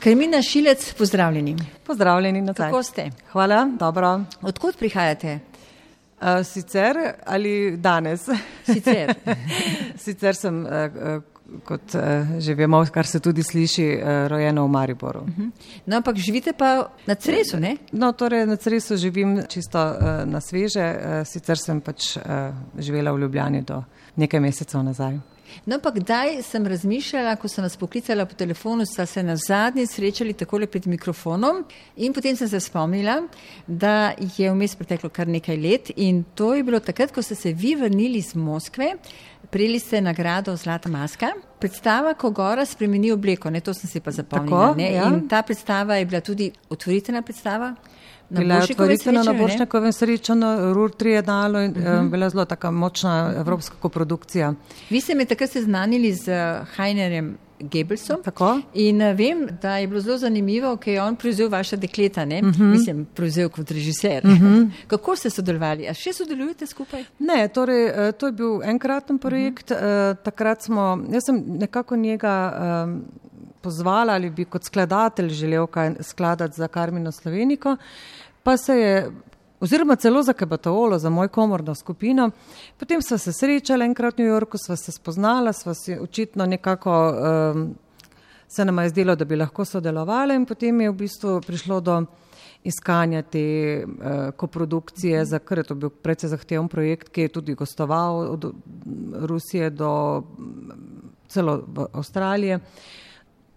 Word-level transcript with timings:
Krmina 0.00 0.42
Šilec, 0.42 0.94
pozdravljeni. 0.94 1.56
Pozdravljeni 1.86 2.40
na 2.40 2.54
Kako 2.54 2.82
ste? 2.82 3.10
Hvala, 3.32 3.70
dobro. 3.78 4.20
Odkud 4.42 4.76
prihajate? 4.76 5.38
Uh, 6.20 6.46
sicer 6.46 6.96
ali 7.26 7.76
danes? 7.76 8.28
Sicer. 8.64 9.14
sicer 10.04 10.34
sem, 10.34 10.66
uh, 10.66 11.22
kot 11.64 11.94
uh, 11.94 12.38
že 12.38 12.54
vemo, 12.54 12.84
kar 12.94 13.06
se 13.06 13.20
tudi 13.20 13.42
sliši, 13.42 13.86
uh, 13.96 14.28
rojena 14.28 14.62
v 14.62 14.68
Mariboru. 14.68 15.20
Uh 15.20 15.28
-huh. 15.28 15.50
No, 15.86 15.96
ampak 15.96 16.16
živite 16.16 16.52
pa 16.52 16.90
na 17.06 17.14
Cresu, 17.14 17.56
ne? 17.56 17.76
No, 17.92 18.12
torej 18.12 18.46
na 18.46 18.56
Cresu 18.56 18.96
živim 18.96 19.42
čisto 19.48 19.78
uh, 19.78 20.06
na 20.24 20.40
sveže, 20.40 20.96
uh, 20.96 21.26
sicer 21.26 21.58
sem 21.58 21.80
pač 21.80 22.16
uh, 22.16 22.22
živela 22.78 23.12
v 23.12 23.18
Ljubljani 23.18 23.62
do 23.62 23.82
nekaj 24.16 24.40
mesecev 24.40 24.82
nazaj. 24.82 25.18
No, 25.66 25.78
pa 25.82 25.90
kdaj 25.90 26.42
sem 26.42 26.66
razmišljala, 26.66 27.36
ko 27.36 27.48
sem 27.48 27.64
vas 27.64 27.76
poklicala 27.76 28.26
po 28.26 28.34
telefonu, 28.34 28.86
sta 28.86 29.06
se 29.06 29.22
na 29.22 29.36
zadnji 29.36 29.86
srečali 29.86 30.32
takole 30.32 30.66
pred 30.66 30.86
mikrofonom 30.86 31.64
in 31.96 32.12
potem 32.12 32.36
sem 32.36 32.48
se 32.48 32.60
spomnila, 32.60 33.20
da 33.66 34.12
je 34.36 34.50
vmes 34.52 34.76
preteklo 34.76 35.10
kar 35.10 35.28
nekaj 35.28 35.56
let 35.56 35.90
in 35.96 36.24
to 36.34 36.54
je 36.54 36.62
bilo 36.62 36.80
takrat, 36.80 37.12
ko 37.12 37.22
ste 37.22 37.34
se 37.34 37.52
vi 37.52 37.74
vrnili 37.74 38.18
iz 38.18 38.34
Moskve, 38.36 38.94
prijeli 39.50 39.78
ste 39.78 40.00
nagrado 40.00 40.56
Zlata 40.56 40.88
maska. 40.88 41.32
Predstava, 41.58 42.14
ko 42.14 42.30
gora 42.30 42.64
spremeni 42.66 43.12
obleko, 43.12 43.50
ne, 43.50 43.60
to 43.60 43.74
sem 43.74 43.90
si 43.90 44.00
pa 44.00 44.10
zapomnila. 44.10 44.68
Tako, 44.68 44.80
ja. 44.80 45.08
In 45.08 45.28
ta 45.28 45.42
predstava 45.42 45.96
je 45.96 46.06
bila 46.06 46.20
tudi 46.20 46.52
otvoritvena 46.70 47.22
predstava. 47.22 47.74
Bila 48.30 48.54
je 48.54 48.62
otvoritvena 48.62 49.22
na 49.22 49.32
Bošnjakovem 49.32 49.92
srečanju, 49.92 50.44
Rur 50.74 50.90
Trijedalo 50.90 51.60
in 51.60 51.70
uh 51.70 51.76
Mhm. 51.76 51.86
-huh. 51.86 52.10
bila 52.10 52.30
zelo 52.30 52.44
taka 52.44 52.70
močna 52.70 53.34
evropska 53.36 53.76
koprodukcija. 53.80 54.54
Vi 54.90 55.00
ste 55.00 55.14
me 55.14 55.24
takrat 55.24 55.50
seznanili 55.50 56.12
z 56.14 56.28
Heinerjem 56.76 57.38
Goebbelsom. 57.60 58.16
Tako. 58.24 58.60
In 58.74 59.02
uh, 59.02 59.16
vem, 59.18 59.48
da 59.62 59.76
je 59.76 59.86
bilo 59.86 60.00
zelo 60.00 60.18
zanimivo, 60.18 60.76
ker 60.76 60.94
je 60.94 61.02
on 61.02 61.16
prevzel 61.16 61.48
vaša 61.48 61.76
dekleta, 61.76 62.24
ne? 62.24 62.38
Uh 62.38 62.44
Mhm. 62.48 62.62
-huh. 62.62 62.70
Mislim, 62.72 63.06
prevzel 63.14 63.48
kot 63.48 63.70
režiser. 63.70 64.22
Uh 64.26 64.30
-huh. 64.40 64.70
Kako 64.86 65.16
ste 65.16 65.30
sodelovali? 65.30 65.88
A 65.88 65.94
še 65.94 66.12
sodelujete 66.12 66.66
skupaj? 66.66 67.04
Ne, 67.18 67.48
torej, 67.48 67.86
eh, 68.08 68.12
to 68.12 68.26
je 68.26 68.32
bil 68.32 68.62
enkraten 68.62 69.18
projekt. 69.18 69.70
Uh 69.70 69.76
-huh. 69.76 70.16
Takrat 70.22 70.62
smo, 70.62 71.04
jaz 71.12 71.24
sem 71.24 71.44
nekako 71.46 71.96
njega 71.96 72.52
um, 72.84 73.04
pozvala 73.60 74.12
ali 74.12 74.30
bi 74.30 74.44
kot 74.44 74.64
skladatelj 74.64 75.28
želel 75.28 75.66
kaj 75.66 75.94
skladati 76.00 76.56
za 76.56 76.68
Karmino 76.68 77.12
Sloveniko, 77.12 77.76
pa 78.42 78.56
se 78.56 78.74
je, 78.74 79.10
oziroma 79.60 79.96
celo 79.96 80.22
za 80.22 80.32
Kebataolo, 80.32 80.98
za 80.98 81.10
moj 81.10 81.28
komorno 81.28 81.74
skupino. 81.74 82.30
Potem 82.78 83.02
sva 83.02 83.18
se 83.18 83.32
srečala 83.32 83.84
enkrat 83.84 84.18
v 84.18 84.22
New 84.22 84.32
Yorku, 84.32 84.58
sva 84.58 84.76
se 84.76 84.92
spoznala, 84.92 85.52
sva 85.52 85.74
si 85.74 85.98
očitno 85.98 86.46
nekako. 86.46 86.94
Um, 87.52 87.68
se 88.48 88.64
nam 88.64 88.78
je 88.78 88.88
zdelo, 88.88 89.16
da 89.16 89.24
bi 89.24 89.36
lahko 89.36 89.64
sodelovali 89.64 90.34
in 90.34 90.46
potem 90.46 90.80
je 90.80 90.90
v 90.90 90.96
bistvu 90.96 91.40
prišlo 91.46 91.80
do 91.80 91.98
iskanja 92.64 93.22
te 93.22 93.84
uh, 93.84 94.30
koprodukcije, 94.36 95.24
za 95.24 95.38
kar 95.38 95.58
je 95.58 95.64
to 95.64 95.74
bil 95.74 95.90
precej 95.90 96.30
zahteven 96.30 96.68
projekt, 96.68 97.08
ki 97.08 97.26
je 97.26 97.28
tudi 97.28 97.54
gostoval 97.54 98.20
od 98.32 98.52
Rusije 99.12 99.70
do 99.70 100.22
celo 101.28 101.60
Avstralije. 101.92 102.60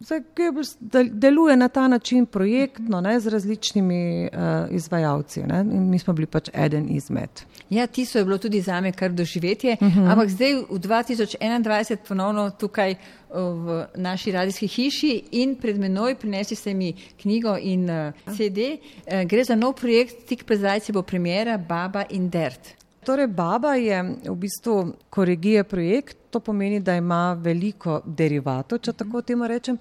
Zdaj, 0.02 0.22
Goebbels 0.36 0.78
deluje 1.12 1.56
na 1.58 1.68
ta 1.68 1.88
način 1.88 2.26
projektno, 2.26 3.02
ne, 3.02 3.20
z 3.20 3.28
različnimi 3.28 4.30
uh, 4.34 4.76
izvajalci. 4.76 5.44
Ne, 5.44 5.60
in 5.60 5.90
mi 5.90 6.00
smo 6.00 6.14
bili 6.14 6.26
pač 6.26 6.50
eden 6.54 6.88
izmed. 6.90 7.30
Ja, 7.70 7.88
tisto 7.88 8.18
je 8.20 8.26
bilo 8.26 8.38
tudi 8.38 8.62
za 8.62 8.82
me 8.82 8.92
kar 8.92 9.12
doživetje, 9.12 9.78
uh 9.82 9.88
Mhm. 9.88 10.00
-huh. 10.00 10.12
ampak 10.12 10.30
zdaj 10.30 10.54
v 10.56 10.80
2021 10.80 11.98
ponovno 12.08 12.50
tukaj 12.50 12.96
v 13.34 13.86
naši 13.96 14.32
radijski 14.32 14.68
hiši 14.68 15.24
in 15.32 15.56
pred 15.56 15.80
menoj 15.80 16.16
prinesli 16.16 16.56
ste 16.56 16.74
mi 16.74 16.94
knjigo 17.22 17.58
in 17.62 17.90
uh, 17.90 18.14
CD. 18.36 18.58
Uh, 18.58 19.24
gre 19.30 19.44
za 19.44 19.56
nov 19.56 19.74
projekt, 19.74 20.26
tik 20.28 20.44
pred 20.46 20.60
zdajci 20.60 20.92
bo 20.92 21.02
premjera 21.02 21.58
Baba 21.58 22.06
in 22.10 22.30
Dert. 22.30 22.81
Torej, 23.06 23.28
Baba 23.28 23.76
je 23.76 24.04
v 24.30 24.36
bistvu 24.36 24.94
korigije 25.10 25.64
projekt, 25.64 26.18
to 26.30 26.40
pomeni, 26.40 26.80
da 26.80 26.96
ima 26.96 27.34
veliko 27.34 28.02
derivatov, 28.06 28.80
če 28.80 28.94
tako 28.94 29.22
temu 29.22 29.48
rečem. 29.48 29.78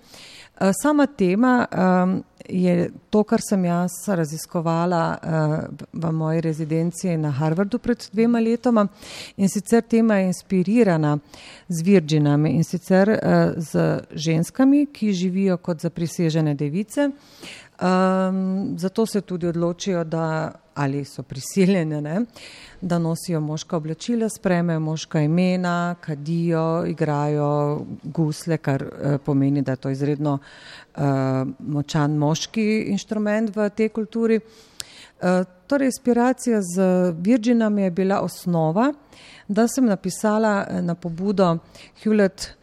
Sama 0.82 1.06
tema 1.06 1.66
um, 1.68 2.14
je 2.48 2.90
to, 3.10 3.22
kar 3.24 3.40
sem 3.44 3.64
jaz 3.64 3.92
raziskovala 4.08 5.02
uh, 5.12 5.54
v 5.92 6.12
moji 6.12 6.40
rezidenciji 6.40 7.16
na 7.16 7.30
Harvardu 7.30 7.78
pred 7.78 8.08
dvema 8.12 8.40
letoma 8.40 8.86
in 9.36 9.48
sicer 9.48 9.82
tema 9.82 10.18
je 10.18 10.26
inspirirana 10.26 11.18
z 11.68 11.82
virginami 11.82 12.50
in 12.56 12.64
sicer 12.64 13.08
uh, 13.08 13.52
z 13.56 14.00
ženskami, 14.12 14.86
ki 14.92 15.12
živijo 15.12 15.56
kot 15.56 15.80
zaprisežene 15.80 16.54
device. 16.54 17.10
Um, 17.80 18.74
zato 18.78 19.06
se 19.06 19.20
tudi 19.20 19.46
odločijo, 19.46 20.04
da 20.04 20.52
ali 20.80 21.04
so 21.04 21.22
prisiljene, 21.22 22.00
ne, 22.00 22.20
da 22.80 22.98
nosijo 22.98 23.40
moška 23.40 23.76
oblačila, 23.76 24.28
spremejo 24.28 24.80
moška 24.80 25.20
imena, 25.20 25.94
kadijo, 26.00 26.86
igrajo 26.86 27.80
gusle, 28.02 28.56
kar 28.56 28.82
uh, 28.82 29.20
pomeni, 29.24 29.62
da 29.62 29.72
je 29.72 29.76
to 29.76 29.90
izredno 29.90 30.38
uh, 30.38 31.02
močan 31.58 32.16
moški 32.16 32.64
inštrument 32.94 33.56
v 33.56 33.68
tej 33.76 33.88
kulturi. 33.88 34.40
Uh, 34.40 35.44
torej, 35.66 35.92
inspiracija 35.92 36.62
z 36.62 36.86
virginami 37.18 37.82
je 37.82 37.90
bila 37.90 38.20
osnova, 38.24 38.92
da 39.48 39.68
sem 39.68 39.84
napisala 39.84 40.66
na 40.80 40.94
pobudo 40.94 41.58
Hewlett 42.02 42.59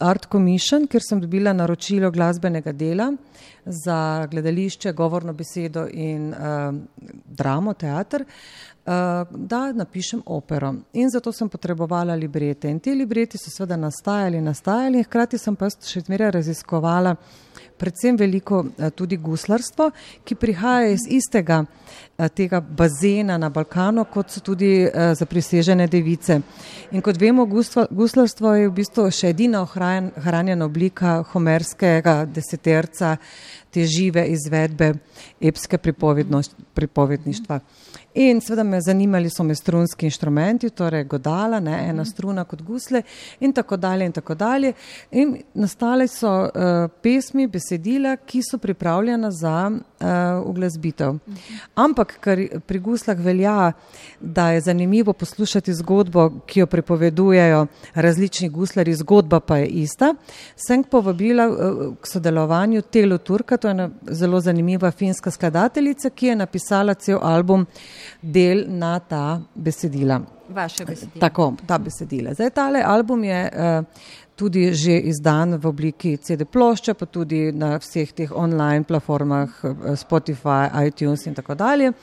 Art 0.00 0.26
Commission, 0.32 0.86
kjer 0.90 1.02
sem 1.02 1.20
dobila 1.20 1.52
naročilo 1.52 2.10
glasbenega 2.10 2.72
dela 2.72 3.12
za 3.64 4.26
gledališče, 4.30 4.92
govorno 4.92 5.32
besedo 5.32 5.86
in 5.92 6.28
uh, 6.30 6.74
dramo, 7.26 7.74
teater, 7.74 8.24
uh, 8.24 8.92
da 9.30 9.72
napišem 9.72 10.22
opero. 10.26 10.74
In 10.92 11.10
zato 11.10 11.32
sem 11.32 11.48
potrebovala 11.48 12.14
librete. 12.14 12.70
In 12.70 12.80
ti 12.80 12.94
libreti 12.94 13.38
so 13.38 13.50
seveda 13.50 13.76
nastajali, 13.76 14.40
nastajali, 14.40 15.02
hkrati 15.02 15.38
sem 15.38 15.56
pa 15.56 15.70
še 15.70 16.04
zmeraj 16.06 16.36
raziskovala 16.38 17.16
predvsem 17.76 18.16
veliko 18.16 18.60
uh, 18.64 18.90
tudi 18.94 19.16
guslarstvo, 19.16 19.90
ki 20.24 20.34
prihaja 20.34 20.92
iz 20.94 21.06
istega 21.08 21.62
uh, 21.64 22.28
tega 22.28 22.60
bazena 22.60 23.38
na 23.38 23.50
Balkanu, 23.50 24.04
kot 24.12 24.30
so 24.30 24.40
tudi 24.40 24.86
uh, 24.86 25.12
zaprisežene 25.18 25.86
device. 25.88 26.40
In 26.90 27.02
kot 27.02 27.20
vemo, 27.20 27.46
guslarstvo 27.46 28.54
je 28.54 28.68
v 28.68 28.74
bistvu 28.76 29.10
še 29.10 29.34
edina 29.34 29.62
ohranjena 29.62 30.64
oblika 30.64 31.20
homerskega 31.32 32.24
deseterca, 32.30 33.16
te 33.70 33.84
žive 33.84 34.24
izvedbe 34.32 34.94
epske 35.40 35.78
pripovedništva. 35.78 37.60
In 38.18 38.40
seveda 38.40 38.62
me 38.62 38.80
zanimali 38.80 39.30
so 39.30 39.42
me 39.44 39.54
strunski 39.54 40.06
inštrumenti, 40.06 40.70
torej 40.70 41.04
godala, 41.04 41.58
ne, 41.60 41.74
ena 41.88 42.04
struna 42.04 42.44
kot 42.48 42.62
gusle 42.62 43.02
in 43.40 43.52
tako 43.52 43.76
dalje 43.76 44.06
in 44.06 44.12
tako 44.12 44.34
dalje. 44.34 44.72
In 45.10 45.34
nastale 45.54 46.06
so 46.08 46.30
uh, 46.30 46.88
pesmi, 47.02 47.44
besedila, 47.46 48.14
ki 48.16 48.40
so 48.42 48.56
pripravljena 48.58 49.30
za 49.30 49.70
uh, 49.70 50.08
uglasbitev. 50.48 51.18
Ampak, 51.74 52.14
ker 52.24 52.40
pri 52.66 52.78
guslah 52.78 53.20
velja, 53.20 53.72
da 54.20 54.48
je 54.50 54.64
zanimivo 54.64 55.12
poslušati 55.12 55.74
zgodbo, 55.74 56.30
ki 56.46 56.60
jo 56.60 56.66
pripovedujejo 56.66 57.66
različni 57.94 58.48
guslari, 58.48 58.94
zgodba 58.94 59.40
pa 59.40 59.60
je 59.60 59.66
ista, 59.82 60.14
sem 60.56 60.84
povabila 60.84 61.50
uh, 61.50 61.84
k 62.00 62.12
sodelovanju 62.12 62.82
Telo 62.82 63.18
Turka, 63.18 63.56
to 63.60 63.68
je 63.68 63.76
ena 63.76 63.90
zelo 64.08 64.40
zanimiva 64.40 64.90
finska 64.90 65.30
skladateljica, 65.30 66.10
ki 66.10 66.32
je 66.32 66.36
napisala 66.36 66.94
cel 66.94 67.20
album 67.22 67.66
del 68.20 68.64
na 68.68 68.98
ta 68.98 69.40
besedila. 69.54 70.20
Vaše 70.48 70.84
besedila. 70.84 71.20
Tako, 71.20 71.54
ta 71.66 71.78
besedila. 71.78 72.34
Zdaj, 72.34 72.50
tale 72.50 72.82
album 72.86 73.24
je 73.24 73.40
uh, 73.52 73.84
tudi 74.36 74.72
že 74.74 74.98
izdan 75.10 75.56
v 75.56 75.66
obliki 75.66 76.16
CD 76.16 76.44
plošče, 76.44 76.94
pa 76.94 77.06
tudi 77.06 77.52
na 77.52 77.76
vseh 77.78 78.12
teh 78.12 78.32
online 78.32 78.84
platformah, 78.84 79.48
Spotify, 79.96 80.86
iTunes 80.86 81.26
in 81.26 81.34
tako 81.34 81.54
dalje. 81.54 81.88
Uh, 81.88 81.94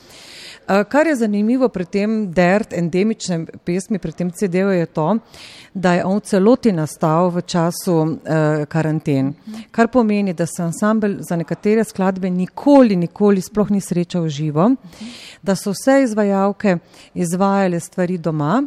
kar 0.90 1.08
je 1.08 1.16
zanimivo 1.16 1.70
pri 1.70 1.86
tem 1.86 2.32
dert 2.32 2.74
endemičnem 2.74 3.48
pesmi, 3.66 4.00
pri 4.00 4.12
tem 4.12 4.32
CD-ju 4.32 4.72
je 4.72 4.86
to, 4.86 5.08
da 5.74 5.94
je 5.94 6.06
on 6.06 6.18
v 6.18 6.26
celoti 6.30 6.72
nastal 6.72 7.30
v 7.30 7.42
času 7.42 7.96
uh, 7.96 8.66
karanten. 8.70 9.34
Kar 9.72 9.88
pomeni, 9.88 10.34
da 10.34 10.46
se 10.46 10.64
ansambl 10.64 11.18
za 11.20 11.36
nekatere 11.36 11.84
skladbe 11.84 12.30
nikoli, 12.30 12.96
nikoli 12.96 13.42
sploh 13.42 13.72
ni 13.72 13.82
srečal 13.82 14.28
živo, 14.28 14.72
da 15.42 15.56
so 15.56 15.74
vse 15.74 16.04
izvajalke 16.04 16.78
izvajale 17.14 17.80
stvari 17.80 18.18
doma, 18.18 18.62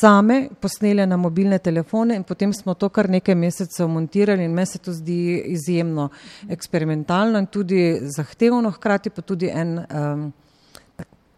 same 0.00 0.48
posnele 0.60 1.06
na 1.06 1.16
mobilne 1.16 1.58
telefone 1.58 2.16
in 2.16 2.24
potem 2.24 2.52
smo 2.52 2.74
to 2.74 2.88
kar 2.88 3.08
nekaj 3.08 3.34
mesecev 3.34 3.88
montirali 3.88 4.44
in 4.44 4.52
meni 4.52 4.66
se 4.66 4.78
to 4.78 4.92
zdi 4.92 5.42
izjemno 5.46 6.08
eksperimentalno 6.48 7.38
in 7.38 7.46
tudi 7.46 7.98
zahtevno, 8.02 8.70
hkrati 8.70 9.10
pa 9.10 9.22
tudi 9.22 9.48
en 9.48 9.78
um, 9.78 10.32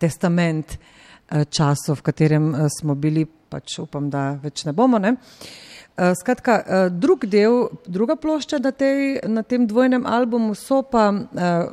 testament 0.00 0.76
uh, 0.76 1.44
časov, 1.44 2.00
v 2.00 2.06
katerem 2.08 2.48
uh, 2.54 2.68
smo 2.72 2.96
bili, 2.98 3.26
pač 3.26 3.78
upam, 3.82 4.08
da 4.10 4.32
več 4.42 4.64
ne 4.66 4.74
bomo. 4.76 4.98
Ne? 4.98 5.14
Uh, 5.14 6.14
skratka, 6.16 6.88
drug 6.96 7.26
del, 7.28 7.68
druga 7.84 8.16
plošča 8.16 8.60
na, 8.64 8.72
tej, 8.72 9.20
na 9.28 9.44
tem 9.44 9.66
dvojnem 9.68 10.06
albumu 10.08 10.54
so 10.56 10.80
pa 10.82 11.10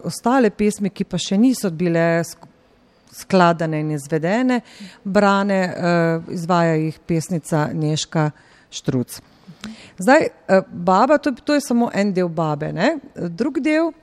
ostale 0.04 0.52
pesmi, 0.52 0.92
ki 0.92 1.08
pa 1.08 1.20
še 1.22 1.38
niso 1.40 1.72
bile 1.72 2.26
skladane 3.18 3.80
in 3.82 3.94
izvedene, 3.96 4.60
brane, 5.04 5.62
izvaja 6.36 6.76
jih 6.82 6.98
pesnica 7.08 7.70
Neška 7.74 8.28
Štruc. 8.70 9.16
Zdaj, 9.98 10.28
baba, 10.68 11.18
to, 11.18 11.32
to 11.32 11.56
je 11.56 11.64
samo 11.64 11.88
en 11.94 12.12
del 12.14 12.28
babe. 12.30 12.74
Ne? 12.76 12.98
Drug 13.16 13.62
del 13.64 13.94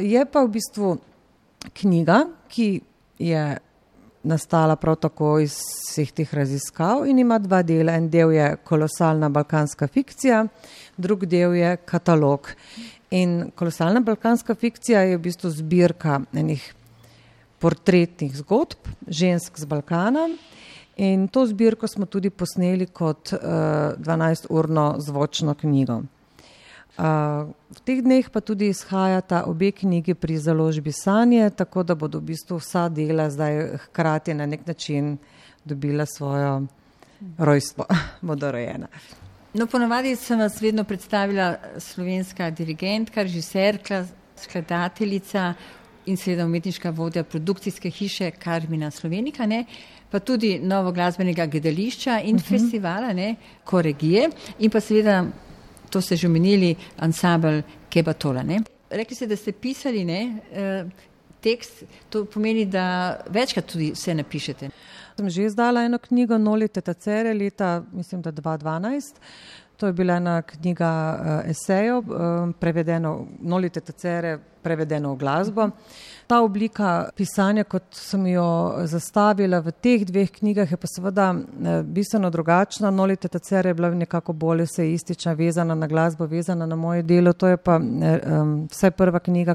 je 0.00 0.24
pa 0.24 0.42
v 0.42 0.52
bistvu 0.56 0.96
knjiga, 1.78 2.24
ki 2.48 2.68
je 3.18 3.56
nastala 4.24 4.76
prav 4.76 4.96
tako 4.96 5.38
iz 5.38 5.58
vseh 5.88 6.12
teh 6.12 6.34
raziskav 6.34 7.06
in 7.06 7.18
ima 7.18 7.38
dva 7.38 7.62
dela. 7.62 7.92
En 7.92 8.08
del 8.10 8.32
je 8.32 8.56
kolosalna 8.64 9.28
balkanska 9.28 9.86
fikcija, 9.86 10.46
drug 10.96 11.26
del 11.26 11.54
je 11.54 11.76
katalog. 11.76 12.48
In 13.10 13.50
kolosalna 13.54 14.00
balkanska 14.00 14.54
fikcija 14.54 15.00
je 15.00 15.16
v 15.16 15.20
bistvu 15.28 15.50
zbirka 15.50 16.20
enih 16.32 16.72
portretnih 17.58 18.34
zgodb 18.36 18.88
žensk 19.06 19.58
z 19.58 19.64
Balkana. 19.64 20.28
In 20.96 21.28
to 21.28 21.46
zbirko 21.46 21.88
smo 21.88 22.06
tudi 22.06 22.30
posneli 22.30 22.86
kot 22.86 23.32
uh, 23.32 23.38
eh, 23.38 23.94
12-urno 23.98 24.94
zvočno 24.98 25.54
knjigo. 25.54 26.02
V 26.96 27.80
teh 27.84 28.02
dneh 28.02 28.30
pa 28.30 28.40
tudi 28.40 28.68
izhajata 28.70 29.44
obe 29.50 29.72
knjigi 29.74 30.14
pri 30.14 30.38
založbi 30.38 30.92
Sanje, 30.92 31.50
tako 31.50 31.82
da 31.82 31.94
bodo 31.94 32.20
v 32.22 32.30
bistvu 32.30 32.60
vsa 32.62 32.88
dela 32.88 33.26
zdaj 33.30 33.78
hkrati 33.86 34.34
na 34.34 34.46
nek 34.46 34.66
način 34.66 35.18
dobila 35.64 36.06
svojo 36.06 36.62
rojstvo, 37.38 37.86
bodo 38.28 38.52
rojena. 38.52 38.86
No, 39.54 39.66
ponovadi 39.66 40.16
sem 40.16 40.38
vas 40.38 40.60
vedno 40.62 40.84
predstavila 40.84 41.56
slovenska 41.78 42.50
dirigentka, 42.50 43.22
režiserka, 43.22 44.04
skladateljica 44.36 45.54
in 46.06 46.16
seveda 46.16 46.46
umetniška 46.46 46.90
vodja 46.90 47.24
produkcijske 47.24 47.90
hiše 47.90 48.30
Karmina 48.30 48.90
Slovenika, 48.90 49.46
ne? 49.46 49.64
pa 50.10 50.20
tudi 50.20 50.58
novo 50.62 50.92
glasbenega 50.92 51.46
gledališča 51.46 52.20
in 52.20 52.36
uh 52.36 52.42
mhm. 52.42 52.54
-huh. 52.54 52.58
festivala, 52.58 53.12
ne? 53.12 53.36
Koregije 53.64 54.30
in 54.58 54.70
pa 54.70 54.80
seveda 54.80 55.24
to 55.94 56.02
ste 56.02 56.18
že 56.18 56.26
omenili, 56.26 56.74
ansambl 56.98 57.62
Kebatola. 57.88 58.42
Ne? 58.42 58.62
Rekli 58.90 59.14
ste, 59.14 59.30
da 59.30 59.36
ste 59.38 59.54
pisali 59.54 60.02
ne, 60.04 60.20
eh, 60.50 61.10
tekst, 61.40 61.84
to 62.10 62.24
pomeni, 62.26 62.66
da 62.66 63.20
večkrat 63.30 63.68
tudi 63.70 63.92
vse 63.94 64.14
napišete. 64.18 64.70
Sem 65.14 65.30
že 65.30 65.46
izdala 65.46 65.84
eno 65.86 65.98
knjigo 66.02 66.38
Nolite 66.38 66.80
Tacere 66.80 67.34
leta, 67.34 67.84
mislim, 67.92 68.22
da 68.22 68.32
2012. 68.32 69.20
To 69.76 69.86
je 69.86 69.92
bila 69.92 70.16
ena 70.16 70.42
knjiga 70.42 70.90
uh, 71.14 71.50
esejev, 71.50 71.98
uh, 71.98 72.50
prevedeno, 72.60 73.26
Nolite 73.42 73.80
Tacere, 73.80 74.38
prevedeno 74.62 75.12
v 75.14 75.18
glasbo. 75.18 75.66
Uh, 75.66 75.70
Ta 76.26 76.40
oblika 76.40 77.08
pisanja, 77.16 77.64
kot 77.64 77.82
sem 77.92 78.26
jo 78.26 78.44
zastavila 78.88 79.58
v 79.60 79.72
teh 79.84 80.04
dveh 80.08 80.30
knjigah, 80.32 80.70
je 80.70 80.78
pa 80.80 80.88
seveda 80.88 81.26
eh, 81.34 81.82
bistveno 81.84 82.30
drugačna. 82.30 82.90
Nolite 82.90 83.28
Tacer 83.28 83.66
je 83.66 83.74
bila 83.74 83.90
nekako 83.90 84.32
bolj 84.32 84.62
eseistična, 84.62 85.32
vezana 85.32 85.74
na 85.74 85.86
glasbo, 85.86 86.26
vezana 86.26 86.66
na 86.66 86.76
moje 86.76 87.02
delo. 87.02 87.32
To 87.32 87.48
je 87.48 87.56
pa 87.56 87.76
um, 87.76 88.54
vsaj 88.72 88.90
prva 88.90 89.20
knjiga, 89.20 89.54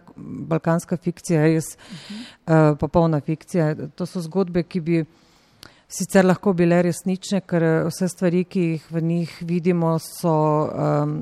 balkanska 0.50 0.98
fikcija, 0.98 1.42
res 1.42 1.74
uh, 1.74 2.78
popolna 2.80 3.20
fikcija. 3.20 3.74
To 3.96 4.06
so 4.06 4.22
zgodbe, 4.22 4.64
ki 4.64 4.82
bi 4.82 5.02
sicer 5.90 6.26
lahko 6.26 6.54
bile 6.54 6.84
resnične, 6.86 7.42
ker 7.50 7.66
vse 7.90 8.12
stvari, 8.14 8.46
ki 8.46 8.70
jih 8.70 8.88
v 8.92 9.02
njih 9.02 9.38
vidimo, 9.42 9.98
so. 10.00 10.38
Um, 10.70 11.20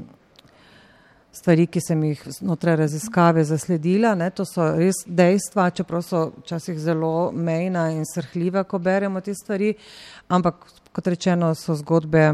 stvari, 1.38 1.68
ki 1.68 1.82
sem 1.82 2.04
jih 2.10 2.24
znotraj 2.40 2.76
raziskave 2.84 3.44
zasledila. 3.48 4.16
Ne, 4.18 4.30
to 4.36 4.46
so 4.46 4.72
res 4.78 5.04
dejstva, 5.06 5.70
čeprav 5.78 6.04
so 6.06 6.24
včasih 6.42 6.80
zelo 6.82 7.32
mejna 7.32 7.90
in 7.96 8.06
srhljiva, 8.06 8.66
ko 8.68 8.80
beremo 8.80 9.22
te 9.22 9.36
stvari, 9.38 9.74
ampak 10.34 10.66
kot 10.98 11.08
rečeno, 11.08 11.54
so 11.56 11.76
zgodbe 11.78 12.32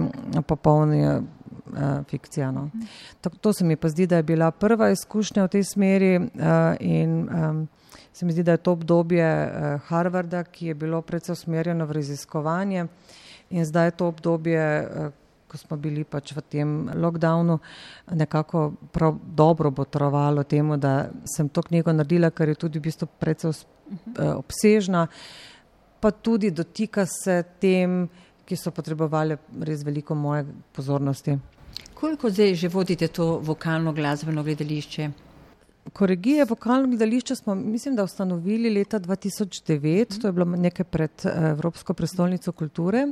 popolni 0.47 1.03
uh, 1.03 2.03
fikcija. 2.09 2.51
No. 2.51 2.69
To, 3.21 3.29
to 3.29 3.53
se 3.53 3.65
mi 3.65 3.75
pa 3.75 3.89
zdi, 3.89 4.07
da 4.07 4.21
je 4.21 4.23
bila 4.23 4.51
prva 4.51 4.89
izkušnja 4.89 5.43
v 5.43 5.53
tej 5.57 5.63
smeri 5.63 6.13
uh, 6.17 6.27
in 6.79 7.17
um, 7.27 7.67
se 8.13 8.25
mi 8.25 8.31
zdi, 8.31 8.43
da 8.43 8.51
je 8.51 8.63
to 8.63 8.71
obdobje 8.71 9.27
uh, 9.45 9.81
Harvarda, 9.89 10.43
ki 10.43 10.71
je 10.71 10.75
bilo 10.75 11.01
predvsem 11.01 11.33
usmerjeno 11.33 11.85
v 11.85 11.91
raziskovanje 11.99 12.87
in 13.49 13.65
zdaj 13.65 13.87
je 13.87 13.91
to 13.91 14.07
obdobje, 14.07 14.63
uh, 14.81 15.11
ko 15.53 15.59
smo 15.61 15.77
bili 15.77 16.01
pač 16.01 16.31
v 16.33 16.41
tem 16.49 16.69
lockdownu, 16.97 17.59
nekako 18.17 18.71
prav 18.91 19.19
dobro 19.37 19.69
botrovalo 19.71 20.43
temu, 20.43 20.79
da 20.81 21.11
sem 21.29 21.49
to 21.49 21.61
knjigo 21.61 21.93
naredila, 21.93 22.31
ker 22.33 22.49
je 22.49 22.55
tudi 22.65 22.81
v 22.81 22.87
bistvu 22.89 23.07
precej 23.21 23.53
eh, 23.53 24.31
obsežna, 24.33 25.05
pa 26.01 26.11
tudi 26.11 26.49
dotika 26.51 27.05
se 27.05 27.43
tem, 27.61 28.07
ki 28.43 28.57
so 28.57 28.73
potrebovali 28.73 29.37
res 29.61 29.85
veliko 29.85 30.17
moje 30.17 30.47
pozornosti. 30.73 31.37
Koliko 31.93 32.33
zdaj 32.33 32.57
že 32.59 32.73
vodite 32.73 33.07
to 33.07 33.37
vokalno 33.45 33.93
glasbeno 33.93 34.43
gledališče? 34.43 35.11
Koregije 35.93 36.45
vokalno 36.49 36.89
gledališče 36.89 37.35
smo, 37.35 37.55
mislim, 37.55 37.95
da 37.95 38.03
ustanovili 38.03 38.73
leta 38.73 38.99
2009, 38.99 40.21
to 40.21 40.27
je 40.27 40.33
bilo 40.33 40.45
nekaj 40.45 40.85
pred 40.85 41.25
eh, 41.25 41.49
Evropsko 41.53 41.93
prestolnico 41.93 42.51
kulture. 42.51 43.07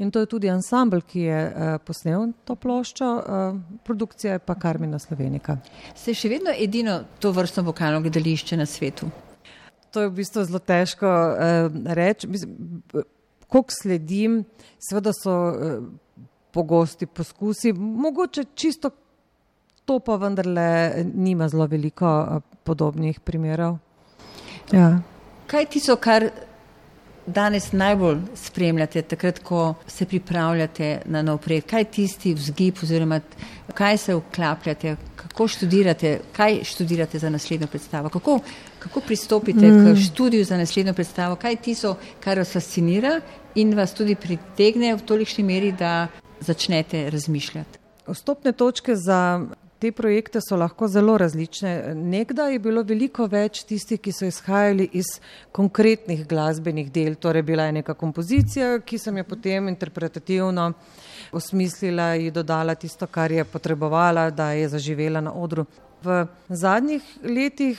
In 0.00 0.10
to 0.10 0.20
je 0.20 0.26
tudi 0.26 0.48
ansambl, 0.48 1.02
ki 1.04 1.20
je 1.20 1.40
uh, 1.46 1.74
posnel 1.84 2.30
to 2.48 2.54
ploščo, 2.56 3.08
uh, 3.20 3.80
produkcija 3.84 4.38
je 4.38 4.40
pa 4.40 4.54
Karmina 4.56 4.98
Slovenika. 4.98 5.58
Ste 5.92 6.14
še 6.16 6.30
vedno 6.32 6.54
edino 6.56 7.02
to 7.20 7.34
vrstno 7.36 7.66
vokalno 7.66 8.00
gledališče 8.00 8.56
na 8.56 8.64
svetu? 8.66 9.10
To 9.92 10.06
je 10.06 10.08
v 10.08 10.16
bistvu 10.22 10.46
zelo 10.48 10.62
težko 10.64 11.04
uh, 11.04 11.68
reči. 11.98 12.30
Kolik 13.50 13.74
sledim, 13.76 14.40
seveda 14.80 15.12
so 15.12 15.36
uh, 15.36 15.76
pogosti 16.56 17.04
poskusi, 17.06 17.74
mogoče 17.76 18.48
čisto 18.54 18.94
to 19.84 19.98
pa 20.00 20.16
vendarle 20.16 21.04
nima 21.12 21.48
zelo 21.52 21.66
veliko 21.68 22.08
uh, 22.08 22.40
podobnih 22.64 23.20
primerov. 23.20 23.76
Ja. 24.72 24.94
Kaj 25.50 25.66
ti 25.74 25.80
so, 25.82 25.98
kar 26.00 26.30
danes 27.32 27.72
najbolj 27.72 28.18
spremljate, 28.34 29.02
takrat, 29.02 29.38
ko 29.38 29.74
se 29.86 30.06
pripravljate 30.06 31.02
na 31.04 31.22
nov 31.22 31.38
projekt? 31.38 31.70
Kaj 31.70 31.80
je 31.80 31.90
tisti 31.96 32.34
vzgib, 32.34 32.82
oziroma 32.82 33.20
kaj 33.74 33.96
se 33.96 34.14
vklapljate, 34.14 34.96
kako 35.16 35.48
študirate, 35.48 36.18
kaj 36.36 36.64
študirate 36.64 37.18
za 37.18 37.30
naslednjo 37.30 37.66
predstavo? 37.66 38.08
Kako, 38.08 38.38
kako 38.78 39.00
pristopite 39.00 39.66
mm. 39.66 39.94
k 39.94 39.98
študiju 40.04 40.44
za 40.44 40.56
naslednjo 40.56 40.94
predstavo? 40.94 41.36
Kaj 41.36 41.52
je 41.52 41.56
tisto, 41.56 41.96
kar 42.20 42.38
vas 42.38 42.52
fascinira 42.52 43.20
in 43.54 43.74
vas 43.74 43.94
tudi 43.94 44.14
pritegne 44.14 44.94
v 44.94 45.02
tolikšni 45.06 45.44
meri, 45.44 45.72
da 45.72 46.08
začnete 46.40 47.10
razmišljati? 47.10 47.78
Vstopne 48.06 48.52
točke 48.52 48.96
za 48.96 49.46
te 49.80 49.92
projekte 49.92 50.40
so 50.44 50.56
lahko 50.60 50.88
zelo 50.88 51.16
različne. 51.18 51.94
Nekdaj 51.94 52.52
je 52.52 52.58
bilo 52.58 52.82
veliko 52.84 53.26
več 53.32 53.62
tistih, 53.64 54.00
ki 54.00 54.12
so 54.12 54.28
izhajali 54.28 54.88
iz 54.92 55.14
konkretnih 55.56 56.26
glasbenih 56.28 56.90
del, 56.92 57.16
torej 57.16 57.42
bila 57.48 57.68
je 57.68 57.78
neka 57.80 57.94
kompozicija, 57.94 58.74
ki 58.84 58.98
sem 58.98 59.16
jo 59.16 59.24
potem 59.24 59.68
interpretativno 59.72 60.72
osmislila 61.32 62.14
in 62.20 62.32
dodala 62.32 62.74
tisto, 62.74 63.06
kar 63.06 63.32
je 63.32 63.44
potrebovala, 63.44 64.28
da 64.30 64.52
je 64.52 64.68
zaživela 64.68 65.20
na 65.24 65.32
odru. 65.32 65.64
V 66.04 66.26
zadnjih 66.48 67.02
letih, 67.22 67.78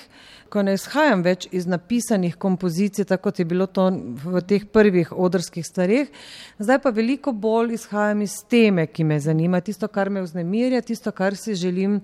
ko 0.51 0.61
ne 0.67 0.75
izhajam 0.75 1.23
več 1.23 1.47
iz 1.55 1.65
napisanih 1.69 2.35
kompozicij, 2.35 3.05
tako 3.07 3.29
kot 3.29 3.39
je 3.39 3.45
bilo 3.47 3.65
to 3.71 3.87
v 4.25 4.41
teh 4.47 4.65
prvih 4.67 5.13
odrskih 5.15 5.65
stvarih, 5.65 6.11
zdaj 6.59 6.81
pa 6.83 6.91
veliko 6.91 7.31
bolj 7.31 7.77
izhajam 7.77 8.21
iz 8.25 8.35
teme, 8.51 8.85
ki 8.91 9.07
me 9.07 9.19
zanima, 9.23 9.61
tisto, 9.63 9.87
kar 9.87 10.11
me 10.11 10.21
vznemirja, 10.25 10.83
tisto, 10.83 11.11
kar 11.15 11.39
si 11.39 11.55
želim 11.55 12.01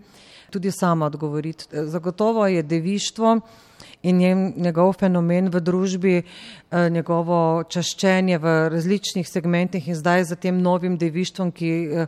tudi 0.49 0.71
sama 0.71 1.05
odgovoriti. 1.05 1.65
Zagotovo 1.71 2.47
je 2.47 2.63
devištvo 2.63 3.39
in 4.03 4.17
njegov 4.55 4.93
fenomen 4.93 5.49
v 5.51 5.59
družbi, 5.59 6.15
eh, 6.23 6.89
njegovo 6.89 7.63
čaščenje 7.63 8.37
v 8.37 8.57
različnih 8.71 9.27
segmentih 9.27 9.87
in 9.87 9.95
zdaj 9.95 10.23
za 10.23 10.35
tem 10.35 10.61
novim 10.61 10.97
devištvom, 10.97 11.51
ki 11.51 11.69
eh, 11.69 12.07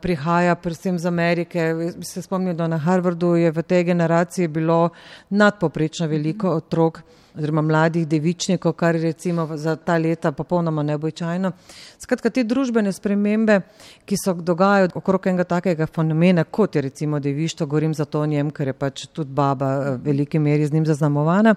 prihaja 0.00 0.54
predvsem 0.54 0.98
z 0.98 1.06
Amerike. 1.06 1.74
Se 2.02 2.22
spomnim, 2.22 2.56
da 2.56 2.68
na 2.68 2.78
Harvardu 2.78 3.34
je 3.36 3.50
v 3.50 3.62
tej 3.62 3.84
generaciji 3.84 4.48
bilo 4.48 4.90
nadpoprečno 5.30 6.06
veliko 6.06 6.50
otrok 6.50 7.02
oziroma 7.36 7.62
mladih 7.62 8.06
devičnikov, 8.08 8.72
kar 8.72 8.96
je 8.96 9.02
recimo 9.02 9.56
za 9.56 9.76
ta 9.76 9.96
leta 9.96 10.32
popolnoma 10.32 10.82
nebojčajno. 10.82 11.52
Skratka, 11.98 12.30
te 12.30 12.44
družbene 12.44 12.92
spremembe, 12.92 13.60
ki 14.08 14.16
se 14.16 14.34
dogajajo 14.34 14.94
okrog 14.94 15.26
enega 15.26 15.44
takega 15.44 15.86
fenomena, 15.86 16.44
kot 16.44 16.76
je 16.76 16.82
recimo 16.82 17.20
devištvo, 17.20 17.66
govorim 17.66 17.94
za 17.94 18.04
to 18.04 18.26
njem, 18.26 18.50
ker 18.50 18.72
je 18.72 18.72
pač 18.72 19.06
tudi 19.12 19.32
baba 19.32 19.72
v 19.78 19.96
veliki 20.08 20.38
meri 20.38 20.66
z 20.66 20.72
njim 20.72 20.86
zaznamovana, 20.86 21.54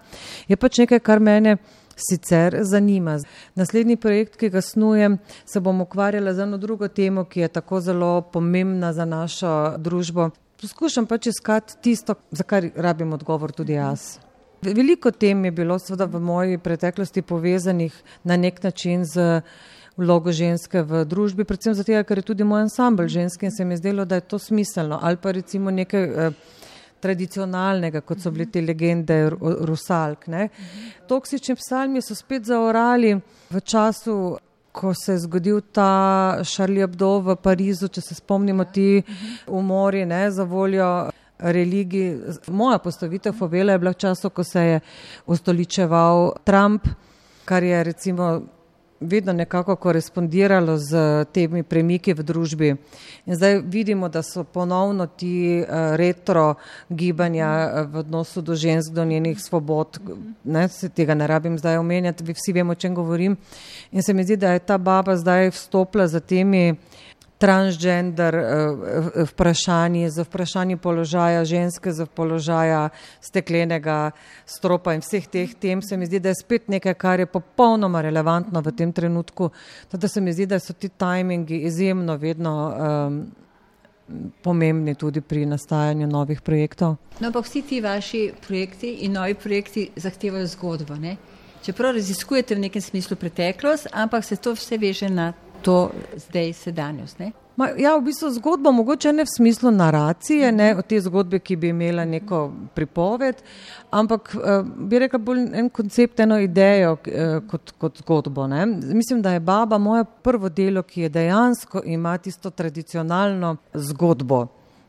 je 0.48 0.58
pač 0.58 0.84
nekaj, 0.84 1.00
kar 1.00 1.20
mene 1.20 1.58
sicer 2.00 2.58
zanima. 2.64 3.18
Naslednji 3.56 3.98
projekt, 3.98 4.38
ki 4.40 4.50
ga 4.50 4.62
snujem, 4.62 5.18
se 5.46 5.60
bom 5.60 5.82
ukvarjala 5.82 6.34
z 6.34 6.46
eno 6.48 6.58
drugo 6.58 6.88
temo, 6.88 7.26
ki 7.26 7.40
je 7.40 7.48
tako 7.48 7.82
zelo 7.82 8.22
pomembna 8.22 8.94
za 8.94 9.06
našo 9.06 9.76
družbo. 9.78 10.30
Poskušam 10.62 11.06
pač 11.08 11.28
iskati 11.28 11.78
tisto, 11.82 12.16
za 12.32 12.44
kar 12.44 12.66
rabim 12.76 13.14
odgovor 13.14 13.52
tudi 13.52 13.74
jaz. 13.74 14.18
Veliko 14.62 15.12
tem 15.12 15.46
je 15.46 15.52
bilo 15.52 15.80
seveda 15.80 16.06
v 16.06 16.20
moji 16.20 16.58
preteklosti 16.58 17.22
povezanih 17.22 17.96
na 18.24 18.36
nek 18.38 18.64
način 18.64 19.06
z 19.06 19.42
vlogo 20.00 20.32
ženske 20.32 20.82
v 20.84 21.04
družbi, 21.06 21.46
predvsem 21.48 21.76
zato, 21.76 22.04
ker 22.08 22.20
je 22.20 22.28
tudi 22.32 22.48
moj 22.48 22.66
ansambl 22.68 23.08
ženski 23.08 23.48
in 23.48 23.52
se 23.52 23.66
mi 23.66 23.76
je 23.76 23.84
zdelo, 23.84 24.06
da 24.06 24.20
je 24.20 24.28
to 24.28 24.40
smiselno. 24.40 25.00
Ali 25.02 25.18
pa 25.18 25.32
recimo 25.32 25.72
nekaj 25.72 26.04
eh, 26.04 26.32
tradicionalnega, 27.02 28.02
kot 28.02 28.22
so 28.22 28.32
bile 28.32 28.50
te 28.52 28.62
legende 28.62 29.22
rusalk. 29.68 30.28
Ne. 30.28 30.50
Toksični 31.08 31.56
psalmi 31.60 32.02
so 32.02 32.16
spet 32.16 32.48
zaorali 32.50 33.16
v 33.50 33.62
času, 33.62 34.38
ko 34.72 34.94
se 34.94 35.16
je 35.16 35.24
zgodil 35.26 35.62
ta 35.74 36.44
Charlie 36.44 36.86
Hebdo 36.86 37.20
v 37.26 37.36
Parizu, 37.42 37.90
če 37.90 38.02
se 38.02 38.16
spomnimo 38.16 38.68
ti 38.72 39.02
umori 39.48 40.06
ne, 40.06 40.28
za 40.32 40.44
voljo 40.44 41.10
religiji. 41.40 42.20
Moja 42.48 42.78
postavitev 42.80 43.34
Favela 43.34 43.74
je 43.74 43.80
bila 43.80 43.92
v 43.92 44.02
času, 44.06 44.30
ko 44.30 44.44
se 44.44 44.64
je 44.64 44.80
ustoličeval 45.26 46.32
Trump, 46.46 46.88
kar 47.46 47.64
je 47.64 47.84
recimo 47.84 48.30
vedno 49.00 49.34
nekako 49.34 49.76
korespondiralo 49.76 50.78
z 50.78 51.26
temi 51.34 51.64
premiki 51.64 52.14
v 52.14 52.24
družbi. 52.24 52.70
In 53.26 53.36
zdaj 53.36 53.62
vidimo, 53.66 54.10
da 54.10 54.24
so 54.24 54.44
ponovno 54.44 55.08
ti 55.08 55.62
uh, 55.62 55.96
retro 55.96 56.56
gibanja 56.90 57.48
uh, 57.48 57.94
v 57.94 58.04
odnosu 58.04 58.42
do 58.42 58.56
žensk, 58.56 58.92
do 58.92 59.06
njenih 59.06 59.40
svobod, 59.42 60.00
ne, 60.44 60.68
se 60.68 60.90
tega 60.90 61.16
ne 61.16 61.28
rabim 61.28 61.58
zdaj 61.58 61.78
omenjati, 61.78 62.24
vsi 62.34 62.54
vemo, 62.54 62.72
o 62.72 62.76
čem 62.76 62.96
govorim. 62.96 63.38
In 63.92 64.04
se 64.04 64.14
mi 64.14 64.24
zdi, 64.24 64.38
da 64.38 64.54
je 64.54 64.60
ta 64.60 64.78
baba 64.78 65.16
zdaj 65.18 65.50
vstopila 65.50 66.08
za 66.08 66.20
temi 66.20 66.76
transgender 67.40 68.36
uh, 68.36 69.28
vprašanji, 69.30 70.10
za 70.10 70.24
vprašanje 70.28 70.78
položaja 70.78 71.46
ženske, 71.46 71.92
za 71.92 72.06
položaja 72.06 72.90
steklenega 73.22 74.12
stropa 74.46 74.94
in 74.94 75.02
vseh 75.02 75.28
teh 75.28 75.54
tem, 75.56 75.82
se 75.82 75.98
mi 75.98 76.06
zdi, 76.06 76.20
da 76.20 76.34
je 76.34 76.42
spet 76.42 76.68
nekaj, 76.68 76.94
kar 77.00 77.24
je 77.24 77.30
popolnoma 77.32 78.02
relevantno 78.04 78.62
v 78.62 78.76
tem 78.76 78.92
trenutku. 78.92 79.50
Teda 79.92 80.08
se 80.08 80.22
mi 80.22 80.34
zdi, 80.34 80.50
da 80.52 80.60
so 80.60 80.74
ti 80.74 80.90
tajmingi 80.90 81.64
izjemno 81.64 82.18
vedno 82.20 82.56
um, 82.76 83.22
pomembni 84.42 84.96
tudi 84.96 85.22
pri 85.22 85.46
nastajanju 85.46 86.08
novih 86.08 86.42
projektov. 86.42 86.96
No, 87.20 87.32
pa 87.32 87.40
vsi 87.40 87.62
ti 87.62 87.82
vaši 87.82 88.32
projekti 88.48 88.98
in 89.06 89.16
novi 89.16 89.34
projekti 89.34 89.90
zahtevajo 89.96 90.48
zgodbo. 90.48 90.96
Ne? 90.96 91.16
Čeprav 91.64 91.94
raziskujete 91.94 92.56
v 92.56 92.60
nekem 92.68 92.82
smislu 92.82 93.16
preteklost, 93.16 93.88
ampak 93.94 94.26
se 94.26 94.36
to 94.36 94.54
vse 94.54 94.78
veže 94.78 95.10
na 95.10 95.34
to 95.62 95.90
zdaj 96.16 96.54
sedanjost. 96.54 97.20
Ne? 97.20 97.32
Ma, 97.60 97.68
ja, 97.76 97.98
v 97.98 98.06
bistvu 98.08 98.30
zgodba, 98.38 98.72
mogoče 98.72 99.12
ne 99.12 99.26
v 99.28 99.30
smislu 99.34 99.72
naracije, 99.76 100.52
ne 100.56 100.70
o 100.80 100.82
te 100.82 100.96
zgodbe, 101.04 101.42
ki 101.44 101.58
bi 101.60 101.74
imela 101.74 102.06
neko 102.08 102.38
pripoved, 102.76 103.42
ampak 103.92 104.30
uh, 104.38 104.62
bi 104.64 105.00
rekla 105.04 105.20
bolj 105.20 105.42
en 105.60 105.68
koncept, 105.68 106.22
eno 106.24 106.38
idejo 106.40 106.94
uh, 106.96 107.42
kot, 107.52 107.74
kot 107.76 108.00
zgodbo. 108.00 108.46
Ne. 108.48 108.62
Mislim, 108.96 109.20
da 109.22 109.34
je 109.36 109.42
baba 109.44 109.78
moje 109.78 110.06
prvo 110.24 110.50
delo, 110.50 110.86
ki 110.88 111.02
je 111.02 111.10
dejansko 111.18 111.82
ima 111.86 112.14
tisto 112.18 112.50
tradicionalno 112.50 113.58
zgodbo. 113.74 114.46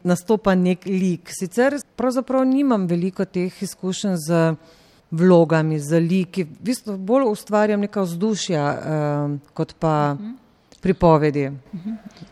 Nastopa 0.06 0.54
nek 0.54 0.86
lik. 0.86 1.32
Sicer 1.34 1.74
pravzaprav 1.96 2.44
nimam 2.46 2.84
veliko 2.86 3.24
teh 3.24 3.62
izkušenj 3.62 4.14
z 4.28 4.38
vlogami, 5.10 5.80
z 5.80 6.00
liki. 6.06 6.46
V 6.46 6.70
bistvu 6.70 6.94
bolj 6.96 7.26
ustvarjam 7.32 7.82
neka 7.82 8.06
vzdušja 8.06 8.68
uh, 8.76 9.34
kot 9.58 9.74
pa. 9.80 9.96
-huh 10.14 10.38
pripovedi. 10.80 11.50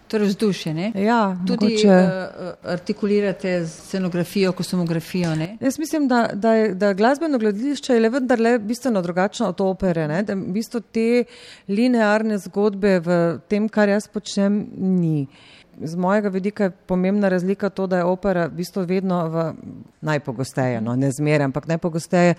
Torej, 0.08 0.26
vzdušje. 0.28 0.74
Ne? 0.74 0.92
Ja, 0.94 1.36
tudi 1.46 1.64
mogoče... 1.64 1.88
uh, 1.88 2.70
artikulirate 2.72 3.66
scenografijo, 3.66 4.52
kostumografijo. 4.52 5.34
Ne? 5.34 5.56
Jaz 5.60 5.78
mislim, 5.78 6.08
da, 6.08 6.30
da, 6.32 6.54
je, 6.54 6.74
da 6.74 6.92
glasbeno 6.92 7.38
gledališče 7.38 7.94
je 7.94 8.00
le 8.00 8.08
vendar 8.08 8.40
le 8.40 8.58
bistveno 8.58 9.02
drugačno 9.02 9.48
od 9.48 9.60
opere. 9.60 10.08
Ne? 10.08 10.22
Da 10.22 10.34
v 10.34 10.52
bistvu 10.56 10.80
te 10.80 11.24
linearne 11.68 12.38
zgodbe 12.38 12.98
v 13.04 13.20
tem, 13.48 13.68
kar 13.68 13.88
jaz 13.88 14.08
počnem, 14.08 14.64
ni. 14.76 15.22
Uh, 15.22 15.57
z 15.82 15.97
mojega 15.97 16.28
vidika 16.28 16.64
je 16.64 16.70
pomembna 16.70 17.28
razlika 17.28 17.68
to, 17.68 17.87
da 17.87 17.97
je 17.97 18.04
opera 18.04 18.47
v 18.47 18.50
bistvu 18.50 18.82
vedno 18.82 19.28
v 19.28 19.52
najpogosteje, 20.00 20.80
no 20.80 20.97
ne 20.97 21.11
zmeraj, 21.12 21.44
ampak 21.44 21.66
najpogosteje 21.68 22.35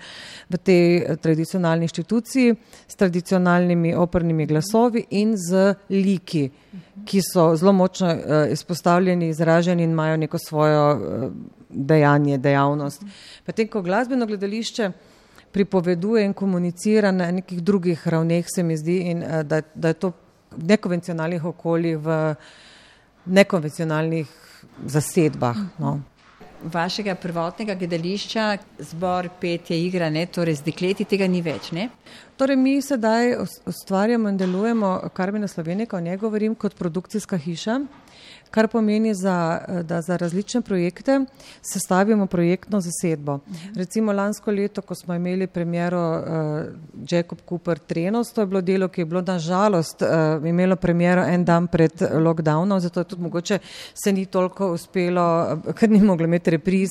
v 0.50 0.58
tej 0.58 0.96
eh, 0.96 1.16
tradicionalni 1.16 1.84
inštituciji 1.84 2.54
s 2.88 2.96
tradicionalnimi 2.96 3.94
opernimi 3.94 4.46
glasovi 4.46 5.04
in 5.10 5.36
z 5.36 5.74
liki, 5.90 6.50
ki 7.04 7.20
so 7.24 7.56
zelo 7.56 7.72
močno 7.72 8.08
uh, 8.12 8.52
izpostavljeni, 8.52 9.28
izraženi 9.28 9.82
in 9.82 9.90
imajo 9.90 10.16
neko 10.16 10.38
svojo 10.38 10.82
uh, 10.94 11.32
dejanje, 11.70 12.38
dejavnost. 12.38 13.02
Potem, 13.46 13.68
ko 13.68 13.82
glasbeno 13.82 14.26
gledališče 14.26 14.90
pripoveduje 15.52 16.24
in 16.24 16.32
komunicira 16.32 17.10
na 17.10 17.30
nekih 17.30 17.62
drugih 17.62 18.08
ravneh, 18.08 18.46
se 18.54 18.62
mi 18.62 18.76
zdi, 18.76 18.98
in 19.10 19.24
da, 19.44 19.62
da 19.74 19.88
je 19.88 19.94
to 19.94 20.12
v 20.50 20.66
nekonvencionalnih 20.66 21.44
okoljih 21.44 21.98
v 21.98 22.18
nekonvencionalnih 23.30 24.28
zasedbah. 24.86 25.56
No. 25.78 26.00
Vašega 26.60 27.14
prvotnega 27.16 27.74
gledališča, 27.74 28.58
zbor 28.90 29.30
petje 29.40 29.78
igra, 29.80 30.10
ne, 30.10 30.26
torej 30.26 30.58
z 30.58 30.66
dekleti 30.66 31.06
tega 31.08 31.24
ni 31.30 31.40
več. 31.40 31.70
Ne? 31.72 31.88
Torej, 32.36 32.58
mi 32.60 32.74
sedaj 32.84 33.32
ustvarjamo 33.70 34.28
in 34.28 34.36
delujemo, 34.36 34.90
kar 35.16 35.32
mi 35.32 35.40
na 35.40 35.48
sloveniko 35.48 35.96
o 35.96 36.04
njej 36.04 36.20
govorim, 36.20 36.54
kot 36.54 36.76
produkcijska 36.76 37.38
hiša 37.40 37.80
kar 38.50 38.68
pomeni, 38.68 39.14
za, 39.14 39.60
da 39.82 40.00
za 40.02 40.16
različne 40.16 40.60
projekte 40.60 41.20
sestavimo 41.62 42.26
projektno 42.26 42.80
zasedbo. 42.80 43.38
Recimo 43.76 44.12
lansko 44.12 44.50
leto, 44.50 44.82
ko 44.82 44.94
smo 44.94 45.14
imeli 45.14 45.46
premjero 45.46 46.02
uh, 46.10 47.06
Jacob 47.10 47.38
Cooper 47.48 47.78
Trenos, 47.78 48.32
to 48.32 48.40
je 48.40 48.46
bilo 48.46 48.60
delo, 48.60 48.88
ki 48.88 49.00
je 49.00 49.04
bilo 49.04 49.22
na 49.22 49.38
žalost 49.38 50.02
uh, 50.02 50.46
imelo 50.46 50.76
premjero 50.76 51.24
en 51.24 51.44
dan 51.44 51.66
pred 51.66 52.02
lockdownom, 52.12 52.80
zato 52.80 53.00
je 53.00 53.04
tudi 53.04 53.22
mogoče 53.22 53.58
se 53.94 54.12
ni 54.12 54.26
toliko 54.26 54.72
uspelo, 54.72 55.58
ker 55.74 55.90
ni 55.90 56.00
moglo 56.02 56.24
imeti 56.24 56.50
repriz 56.50 56.90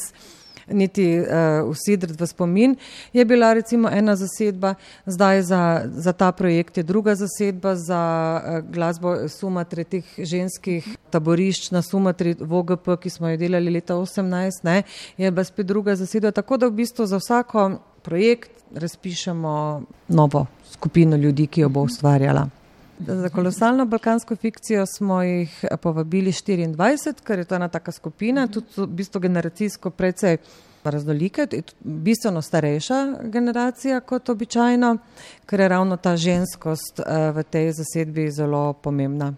niti 0.72 1.20
uh, 1.20 1.26
usidriti 1.70 2.24
v 2.24 2.28
spomin. 2.28 2.76
Je 3.14 3.26
bila 3.26 3.54
recimo 3.54 3.90
ena 3.90 4.16
zasedba, 4.16 4.76
zdaj 5.06 5.42
za, 5.42 5.86
za 5.86 6.14
ta 6.14 6.32
projekt 6.32 6.78
je 6.78 6.84
druga 6.84 7.16
zasedba 7.16 7.76
za 7.76 8.02
uh, 8.42 8.72
glasbo 8.72 9.28
Sumatre 9.28 9.84
teh 9.84 10.06
ženskih 10.18 10.88
taborišč 11.10 11.72
na 11.72 11.82
Sumatri 11.82 12.36
v 12.40 12.54
OGP, 12.54 13.00
ki 13.02 13.10
smo 13.10 13.30
jo 13.30 13.38
delali 13.38 13.72
leta 13.72 13.96
18, 13.96 14.64
ne, 14.64 14.84
je 15.18 15.32
bila 15.32 15.44
spet 15.44 15.66
druga 15.66 15.96
zasedba. 15.96 16.32
Tako 16.32 16.58
da 16.58 16.68
v 16.68 16.82
bistvu 16.84 17.06
za 17.06 17.18
vsako 17.18 17.80
projekt 18.04 18.52
razpišemo 18.76 19.82
novo 20.08 20.46
skupino 20.72 21.16
ljudi, 21.16 21.48
ki 21.48 21.62
jo 21.62 21.70
bo 21.70 21.82
ustvarjala. 21.82 22.59
Za 23.00 23.30
kolosalno 23.30 23.86
balkansko 23.86 24.36
fikcijo 24.36 24.86
smo 24.86 25.22
jih 25.24 25.66
povabili 25.82 26.32
24, 26.32 27.14
ker 27.24 27.40
je 27.40 27.46
to 27.46 27.56
ena 27.56 27.68
taka 27.68 27.92
skupina, 27.92 28.48
tudi 28.48 28.68
v 28.78 28.88
bistvu 28.88 29.20
generacijsko 29.20 29.90
precej 29.90 30.38
raznolika, 30.84 31.48
bistveno 31.80 32.42
starejša 32.42 33.16
generacija 33.24 34.00
kot 34.00 34.30
običajno, 34.30 34.98
ker 35.46 35.60
je 35.60 35.68
ravno 35.68 35.98
ta 35.98 36.18
ženskost 36.18 37.00
eh, 37.00 37.32
v 37.32 37.44
tej 37.44 37.72
zasedbi 37.72 38.32
zelo 38.32 38.74
pomembna. 38.74 39.34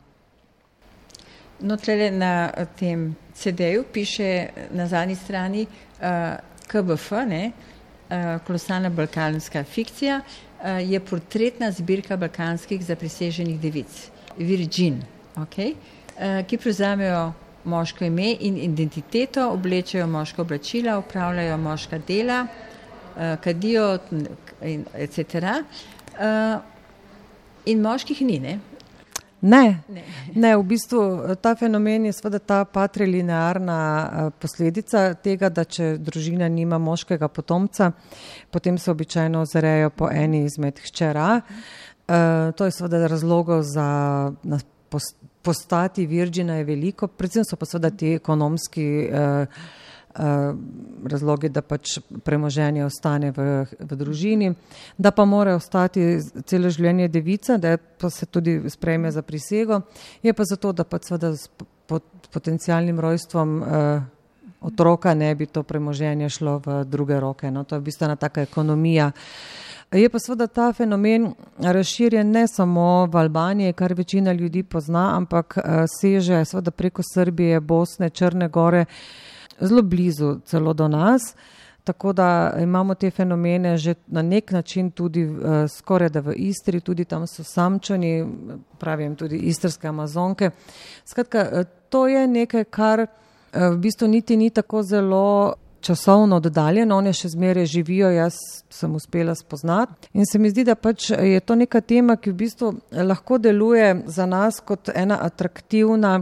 No, 1.60 1.78
tle 1.78 2.12
na 2.12 2.50
tem 2.80 3.16
CD-ju 3.34 3.84
piše 3.94 4.50
na 4.74 4.88
zadnji 4.88 5.16
strani 5.16 5.62
uh, 5.62 5.70
eh, 6.02 6.38
KBF, 6.68 7.12
ne, 7.28 7.52
uh, 7.52 8.42
kolosalna 8.48 8.90
balkanska 8.90 9.64
fikcija, 9.64 10.18
uh, 10.18 10.51
je 10.64 11.00
portretna 11.00 11.72
zbirka 11.72 12.18
balkanskih 12.18 12.84
zapriseženih 12.86 13.60
devic, 13.60 14.12
Virgin, 14.38 15.02
okay, 15.36 15.74
uh, 15.74 16.42
ki 16.48 16.58
prevzamejo 16.58 17.32
moško 17.66 18.06
ime 18.06 18.36
in 18.40 18.58
identiteto, 18.58 19.50
oblečejo 19.52 20.08
moško 20.08 20.42
oblačila, 20.42 20.98
upravljajo 21.00 21.58
moška 21.58 21.98
dela, 22.08 22.46
uh, 22.46 23.40
kadijo, 23.44 24.00
etc. 24.94 25.46
In 27.66 27.82
moških 27.82 28.22
ni, 28.22 28.40
ne? 28.40 28.60
Ne, 29.42 29.82
ne. 29.90 30.04
ne, 30.36 30.58
v 30.58 30.64
bistvu 30.64 31.02
ta 31.42 31.56
fenomen 31.58 32.06
je 32.06 32.14
seveda 32.14 32.40
ta 32.40 32.60
patrilinearna 32.66 34.32
posledica 34.38 35.16
tega, 35.18 35.50
da 35.50 35.66
če 35.66 35.96
družina 35.98 36.46
nima 36.50 36.78
moškega 36.78 37.28
potomca, 37.28 37.92
potem 38.54 38.78
se 38.78 38.92
običajno 38.92 39.42
ozrejo 39.42 39.90
po 39.90 40.12
eni 40.14 40.44
izmed 40.46 40.80
hčera. 40.86 41.42
To 42.56 42.66
je 42.66 42.76
seveda 42.76 43.08
razlogov 43.08 43.64
za 43.66 43.88
postati 45.42 46.06
virgina 46.06 46.60
je 46.60 46.64
veliko, 46.64 47.08
predvsem 47.08 47.46
so 47.48 47.58
pa 47.58 47.66
seveda 47.66 47.90
ti 47.90 48.14
ekonomski 48.14 48.86
razlogi, 51.12 51.50
da 51.50 51.62
pač 51.62 52.00
premoženje 52.24 52.86
ostane 52.86 53.32
v, 53.32 53.66
v 53.80 53.98
družini, 53.98 54.54
da 54.98 55.12
pa 55.12 55.26
mora 55.26 55.56
ostati 55.56 56.20
celo 56.46 56.70
življenje 56.70 57.08
devica, 57.08 57.58
da 57.58 57.78
pa 57.78 58.10
se 58.10 58.26
tudi 58.26 58.60
sprejme 58.70 59.12
za 59.12 59.22
prisego, 59.22 59.82
je 60.24 60.34
pa 60.34 60.44
zato, 60.44 60.74
da 60.74 60.84
pa 60.84 61.00
seveda 61.02 61.36
s 61.36 61.50
potencijalnim 62.32 63.00
rojstvom 63.00 63.64
otroka 64.62 65.14
ne 65.14 65.36
bi 65.36 65.46
to 65.46 65.64
premoženje 65.64 66.30
šlo 66.30 66.60
v 66.66 66.84
druge 66.86 67.20
roke. 67.20 67.52
No, 67.52 67.64
to 67.64 67.76
je 67.76 67.80
v 67.80 67.84
bistvu 67.84 68.06
ena 68.06 68.16
taka 68.16 68.42
ekonomija. 68.42 69.12
Je 69.92 70.10
pa 70.10 70.20
seveda 70.20 70.48
ta 70.48 70.70
fenomen 70.74 71.34
razširjen 71.60 72.30
ne 72.32 72.46
samo 72.48 73.06
v 73.12 73.18
Albaniji, 73.18 73.74
kar 73.74 73.94
večina 73.94 74.32
ljudi 74.32 74.64
pozna, 74.64 75.18
ampak 75.18 75.58
seže 76.00 76.46
seveda 76.46 76.72
preko 76.72 77.04
Srbije, 77.04 77.60
Bosne, 77.60 78.10
Črne 78.10 78.48
gore, 78.48 78.86
zelo 79.62 79.82
blizu 79.82 80.40
celo 80.46 80.74
do 80.74 80.88
nas. 80.88 81.36
Tako 81.84 82.14
da 82.14 82.54
imamo 82.62 82.96
te 82.96 83.12
fenomene 83.12 83.78
že 83.78 83.94
na 84.08 84.22
nek 84.22 84.52
način 84.52 84.92
tudi 84.92 85.26
uh, 85.26 85.38
skoraj 85.78 86.10
da 86.10 86.20
v 86.20 86.34
Istri, 86.36 86.80
tudi 86.80 87.06
tam 87.06 87.28
so 87.28 87.44
samčani, 87.44 88.28
pravim 88.80 89.16
tudi 89.16 89.38
istrske 89.38 89.88
amazonke. 89.88 90.50
Skratka, 91.06 91.64
to 91.90 92.08
je 92.08 92.28
nekaj, 92.28 92.64
kar 92.64 93.00
uh, 93.00 93.08
v 93.74 93.78
bistvu 93.78 94.08
niti 94.08 94.38
ni 94.38 94.50
tako 94.50 94.84
zelo 94.84 95.54
časovno 95.82 96.36
oddaljeno, 96.36 96.98
one 96.98 97.14
še 97.14 97.32
zmeraj 97.34 97.66
živijo, 97.66 98.10
jaz 98.14 98.38
sem 98.70 98.96
uspela 98.96 99.36
spoznati. 99.36 100.10
In 100.14 100.26
se 100.26 100.40
mi 100.40 100.50
zdi, 100.50 100.64
da 100.64 100.76
pač 100.76 101.10
je 101.10 101.40
to 101.40 101.56
neka 101.56 101.82
tema, 101.82 102.16
ki 102.16 102.32
v 102.32 102.40
bistvu 102.44 102.74
lahko 102.92 103.38
deluje 103.38 104.04
za 104.06 104.26
nas 104.26 104.62
kot 104.66 104.92
ena 104.96 105.18
atraktivna 105.22 106.22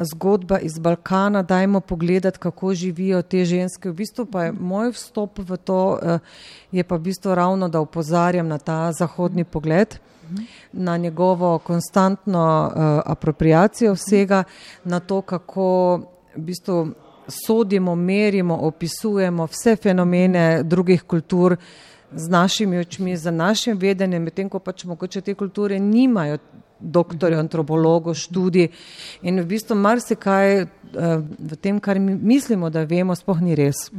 zgodba 0.00 0.58
iz 0.58 0.78
Balkana, 0.78 1.42
dajmo 1.42 1.80
pogledati, 1.80 2.38
kako 2.38 2.74
živijo 2.74 3.22
te 3.22 3.44
ženske. 3.44 3.90
V 3.90 3.92
bistvu 3.92 4.26
pa 4.26 4.44
je 4.44 4.52
moj 4.52 4.90
vstop 4.90 5.38
v 5.38 5.56
to, 5.56 5.98
eh, 6.02 6.18
je 6.72 6.84
pa 6.84 6.96
v 6.96 7.00
bistvu 7.00 7.34
ravno, 7.34 7.68
da 7.68 7.80
upozarjam 7.80 8.48
na 8.48 8.58
ta 8.58 8.92
zahodni 8.92 9.44
pogled, 9.44 9.98
na 10.72 10.96
njegovo 10.96 11.58
konstantno 11.58 12.72
uh, 12.74 13.00
apropriacijo 13.04 13.92
vsega, 13.94 14.44
na 14.84 15.00
to, 15.00 15.20
kako 15.20 16.00
v 16.36 16.40
bistvu 16.40 16.88
sodimo, 17.28 17.94
merimo, 17.94 18.56
opisujemo 18.56 19.46
vse 19.46 19.76
fenomene 19.76 20.62
drugih 20.62 21.02
kultur 21.02 21.56
z 22.12 22.28
našimi 22.28 22.78
očmi, 22.78 23.16
za 23.16 23.30
našim 23.30 23.78
vedenjem, 23.78 24.22
medtem 24.22 24.48
ko 24.48 24.58
pač 24.58 24.84
mogoče 24.84 25.20
te 25.20 25.34
kulture 25.34 25.78
nimajo 25.78 26.38
doktorjev, 26.80 27.40
antropologov, 27.40 28.14
študij 28.14 28.68
in 29.22 29.40
v 29.40 29.46
bistvu 29.46 29.76
marsikaj 29.76 30.62
uh, 30.62 30.68
v 31.38 31.56
tem, 31.60 31.80
kar 31.80 31.98
mi 31.98 32.14
mislimo, 32.14 32.70
da 32.70 32.84
vemo, 32.84 33.14
spoh 33.14 33.40
ni 33.40 33.54
res. 33.54 33.90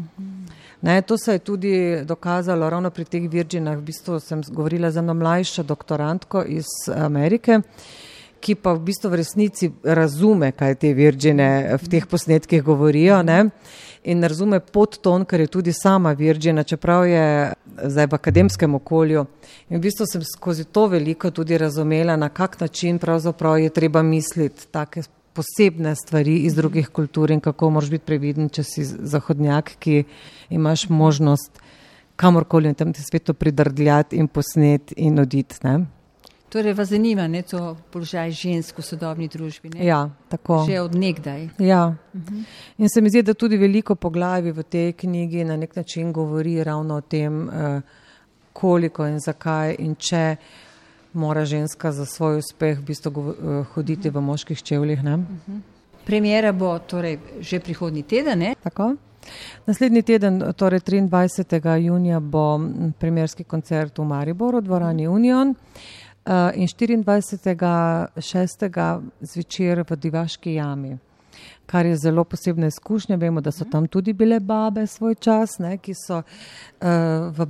Ne, 0.82 1.02
to 1.02 1.18
se 1.18 1.32
je 1.32 1.40
tudi 1.40 1.74
dokazalo 2.06 2.70
ravno 2.70 2.90
pri 2.90 3.06
teh 3.06 3.30
virginah. 3.30 3.78
V 3.78 3.82
bistvu 3.82 4.20
sem 4.20 4.44
govorila 4.50 4.92
za 4.92 5.00
eno 5.00 5.14
mlajšo 5.14 5.64
doktorantko 5.64 6.44
iz 6.44 6.70
Amerike, 6.94 7.62
ki 8.42 8.56
pa 8.56 8.74
v 8.74 8.86
bistvu 8.90 9.12
v 9.12 9.20
resnici 9.22 9.72
razume, 9.84 10.52
kaj 10.52 10.76
te 10.82 10.94
virgine 10.94 11.78
v 11.78 11.92
teh 11.92 12.08
posnetkih 12.08 12.64
govorijo. 12.64 13.22
Ne 13.24 13.50
in 14.08 14.24
razume 14.24 14.60
podton, 14.60 15.26
ker 15.26 15.42
je 15.44 15.48
tudi 15.52 15.74
sama 15.74 16.14
virgina, 16.16 16.64
čeprav 16.64 17.06
je 17.08 17.26
zdaj 17.84 18.08
v 18.08 18.16
akademskem 18.16 18.76
okolju. 18.76 19.26
In 19.70 19.78
v 19.78 19.84
bistvu 19.84 20.08
sem 20.08 20.24
skozi 20.24 20.64
to 20.64 20.88
veliko 20.88 21.32
tudi 21.32 21.58
razumela, 21.58 22.16
na 22.16 22.30
kak 22.30 22.60
način 22.62 23.00
pravzaprav 23.00 23.60
je 23.60 23.70
treba 23.70 24.04
misliti 24.04 24.68
take 24.72 25.04
posebne 25.34 25.96
stvari 25.96 26.38
iz 26.48 26.56
drugih 26.56 26.90
kultur 26.90 27.32
in 27.32 27.40
kako 27.40 27.70
moraš 27.70 27.90
biti 27.90 28.06
previden, 28.06 28.50
če 28.50 28.64
si 28.64 28.86
zahodnjak, 28.86 29.76
ki 29.80 30.04
imaš 30.50 30.88
možnost 30.90 31.60
kamorkoli 32.16 32.72
na 32.72 32.74
tem 32.74 32.94
svetu 32.94 33.34
pridrdljati 33.34 34.18
in 34.18 34.28
posnet 34.28 34.94
in 34.96 35.20
oditi. 35.20 35.60
Torej, 36.58 36.74
vas 36.74 36.90
zanima 36.90 37.28
ne, 37.28 37.42
to 37.42 37.78
položaj 37.94 38.32
žensk 38.34 38.80
v 38.80 38.84
sodobni 38.84 39.28
družbi? 39.30 39.70
Ne? 39.76 39.86
Ja, 39.86 40.10
tako. 40.26 40.64
Že 40.66 40.80
od 40.82 40.96
nekdaj. 40.98 41.50
Ja. 41.62 41.94
Uh 42.14 42.22
-huh. 42.22 42.44
In 42.78 42.90
se 42.90 43.02
mi 43.02 43.10
zdi, 43.10 43.22
da 43.22 43.34
tudi 43.34 43.58
veliko 43.58 43.96
poglavi 43.96 44.52
v 44.52 44.64
tej 44.64 44.94
knjigi 44.94 45.44
na 45.44 45.56
nek 45.56 45.76
način 45.76 46.14
govori 46.14 46.64
ravno 46.64 46.96
o 46.96 47.02
tem, 47.02 47.48
uh, 47.48 47.82
koliko 48.54 49.08
in 49.08 49.20
zakaj 49.20 49.76
in 49.80 49.96
če 49.96 50.36
mora 51.14 51.46
ženska 51.46 51.92
za 51.92 52.06
svoj 52.06 52.38
uspeh 52.38 52.80
v 52.80 52.82
bistvu 52.82 53.12
uh, 53.12 53.66
hoditi 53.74 54.10
uh 54.10 54.14
-huh. 54.14 54.18
v 54.18 54.22
moških 54.22 54.64
čevljih. 54.64 55.00
Uh 55.00 55.06
-huh. 55.06 55.60
Premjera 56.06 56.52
bo 56.52 56.80
torej 56.80 57.20
že 57.40 57.60
prihodnji 57.60 58.04
teden. 58.04 58.40
Ne? 58.40 58.56
Tako. 58.64 58.96
Naslednji 59.66 60.02
teden, 60.02 60.54
torej 60.56 60.80
23. 60.80 61.76
junija, 61.76 62.20
bo 62.20 62.60
premjerski 63.00 63.44
koncert 63.44 63.98
v 63.98 64.04
Mariboru, 64.04 64.62
dvorani 64.62 65.08
Union. 65.08 65.50
Uh, 65.50 65.56
uh, 66.28 66.52
in 66.56 66.68
24.6. 66.68 69.02
zvečer 69.22 69.84
v 69.90 69.96
Divaški 69.96 70.54
jami. 70.54 70.98
Kar 71.66 71.86
je 71.86 71.98
zelo 71.98 72.24
posebna 72.24 72.68
izkušnja. 72.68 73.16
Vemo, 73.16 73.42
da 73.42 73.52
so 73.52 73.66
tam 73.72 73.88
tudi 73.88 74.14
bile 74.14 74.40
babe 74.40 74.88
svoj 74.88 75.16
čas, 75.16 75.60
ne, 75.60 75.78
ki 75.78 75.94
so 75.94 76.18
uh, 76.18 76.24
v 77.32 77.46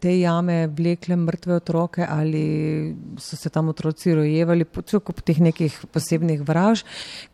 te 0.00 0.14
jame 0.20 0.66
vlekle 0.66 1.16
mrtve 1.16 1.54
otroke 1.54 2.06
ali 2.08 2.94
so 3.18 3.36
se 3.36 3.50
tam 3.50 3.68
otroci 3.68 4.14
rojevali 4.14 4.64
po, 4.64 4.82
po 4.82 5.20
teh 5.24 5.40
nekih 5.40 5.74
posebnih 5.92 6.42
vraž. 6.46 6.84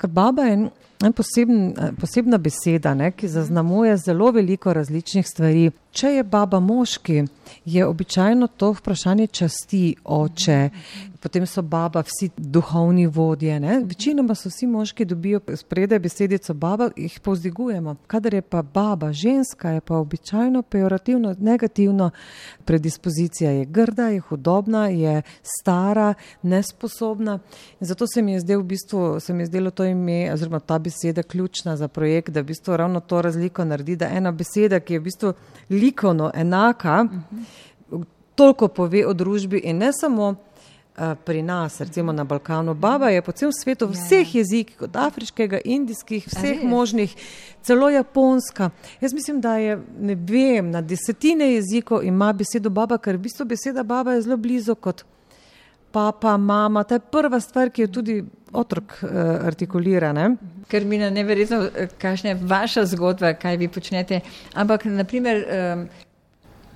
Ker 0.00 0.10
baba 0.10 0.48
je 0.48 0.70
poseben, 1.12 1.74
posebna 2.00 2.38
beseda, 2.38 2.94
ne, 2.94 3.10
ki 3.12 3.28
zaznamuje 3.28 3.96
zelo 3.96 4.30
veliko 4.32 4.72
različnih 4.72 5.26
stvari. 5.28 5.70
Če 5.94 6.16
je 6.16 6.24
baba 6.24 6.60
moški, 6.60 7.24
je 7.64 7.86
običajno 7.86 8.48
to 8.56 8.72
vprašanje 8.74 9.26
časti 9.26 9.94
oče, 10.04 10.58
potem 11.24 11.46
so 11.46 11.62
baba 11.62 12.02
vsi 12.02 12.28
duhovni 12.36 13.06
vodje. 13.06 13.60
Ne? 13.60 13.80
Večinoma 13.84 14.34
so 14.34 14.48
vsi 14.48 14.66
moški 14.66 15.04
dobijo 15.04 15.40
spredaj 15.56 15.98
besedico 15.98 16.54
baba, 16.54 16.90
jih 16.96 17.16
povzdigujemo. 17.20 17.96
Kadar 18.06 18.34
je 18.34 18.42
pa 18.42 18.62
baba 18.62 19.12
ženska, 19.12 19.70
je 19.70 19.80
pa 19.80 19.96
običajno 19.96 20.62
pejorativno, 20.62 21.34
negativno 21.38 22.10
predispozicija. 22.64 23.50
Je 23.50 23.64
grda, 23.64 24.08
je 24.08 24.20
hudobna, 24.20 24.88
je 24.88 25.22
stara, 25.42 26.14
nesposobna. 26.42 27.38
In 27.80 27.86
zato 27.86 28.06
se 28.06 28.22
mi 28.22 28.32
je 28.32 28.40
zdelo 28.40 28.62
v 28.62 28.66
bistvu, 28.76 29.20
se 29.20 29.32
mi 29.32 29.42
je 29.42 29.46
zdelo 29.46 29.70
to 29.70 29.84
ime, 29.84 30.32
oziroma 30.32 30.60
ta 30.60 30.78
beseda 30.78 31.22
ključna 31.22 31.76
za 31.76 31.88
projekt, 31.88 32.30
da 32.30 32.40
v 32.40 32.52
bistvu 32.52 32.76
ravno 32.76 33.00
to 33.00 33.22
razliko 33.22 33.64
naredi, 33.64 33.96
da 33.96 34.12
ena 34.12 34.32
beseda, 34.32 34.80
ki 34.80 34.92
je 34.92 35.00
v 35.00 35.02
bistvu 35.02 35.32
likovno 35.70 36.30
enaka, 36.34 37.06
uh 37.12 37.38
-huh. 37.90 38.04
toliko 38.34 38.68
pove 38.68 39.06
o 39.06 39.12
družbi 39.12 39.58
in 39.64 39.78
ne 39.78 39.92
samo 39.92 40.34
pri 41.24 41.42
nas, 41.42 41.80
recimo 41.80 42.12
na 42.12 42.24
Balkanu, 42.24 42.74
baba 42.74 43.08
je 43.10 43.22
po 43.22 43.32
celem 43.32 43.52
svetu, 43.52 43.86
v 43.86 43.96
ja. 43.96 44.02
vseh 44.02 44.34
jezikih, 44.34 44.82
od 44.86 44.96
afriškega, 44.96 45.58
indijskih, 45.64 46.26
vseh 46.26 46.62
možnih, 46.62 47.16
celo 47.62 47.88
japonska. 47.90 48.70
Jaz 49.00 49.14
mislim, 49.14 49.40
da 49.40 49.56
je, 49.56 49.78
ne 50.00 50.14
vem, 50.14 50.70
na 50.70 50.80
desetine 50.80 51.52
jezikov 51.54 52.04
ima 52.04 52.32
besedo 52.32 52.70
baba, 52.70 52.98
ker 52.98 53.18
v 53.18 53.26
bistvu 53.26 53.46
beseda 53.46 53.82
baba 53.82 54.14
je 54.14 54.22
zelo 54.22 54.36
blizu 54.36 54.74
kot 54.74 55.02
papa, 55.94 56.36
mama. 56.36 56.84
To 56.84 56.94
je 56.94 57.00
prva 57.00 57.40
stvar, 57.40 57.70
ki 57.70 57.82
jo 57.82 57.88
tudi 57.88 58.16
otrok 58.52 58.96
uh, 59.02 59.10
artikulira. 59.46 60.12
Ne? 60.12 60.36
Ker 60.70 60.84
mi 60.84 60.96
je 60.96 61.10
neverjetno, 61.10 61.60
eh, 61.74 61.90
kakšna 61.98 62.30
je 62.30 62.38
vaša 62.42 62.86
zgodba, 62.94 63.34
kaj 63.38 63.56
vi 63.56 63.68
počnete. 63.68 64.20
Ampak, 64.54 64.84
naprimer, 64.84 65.42
um, 65.42 65.84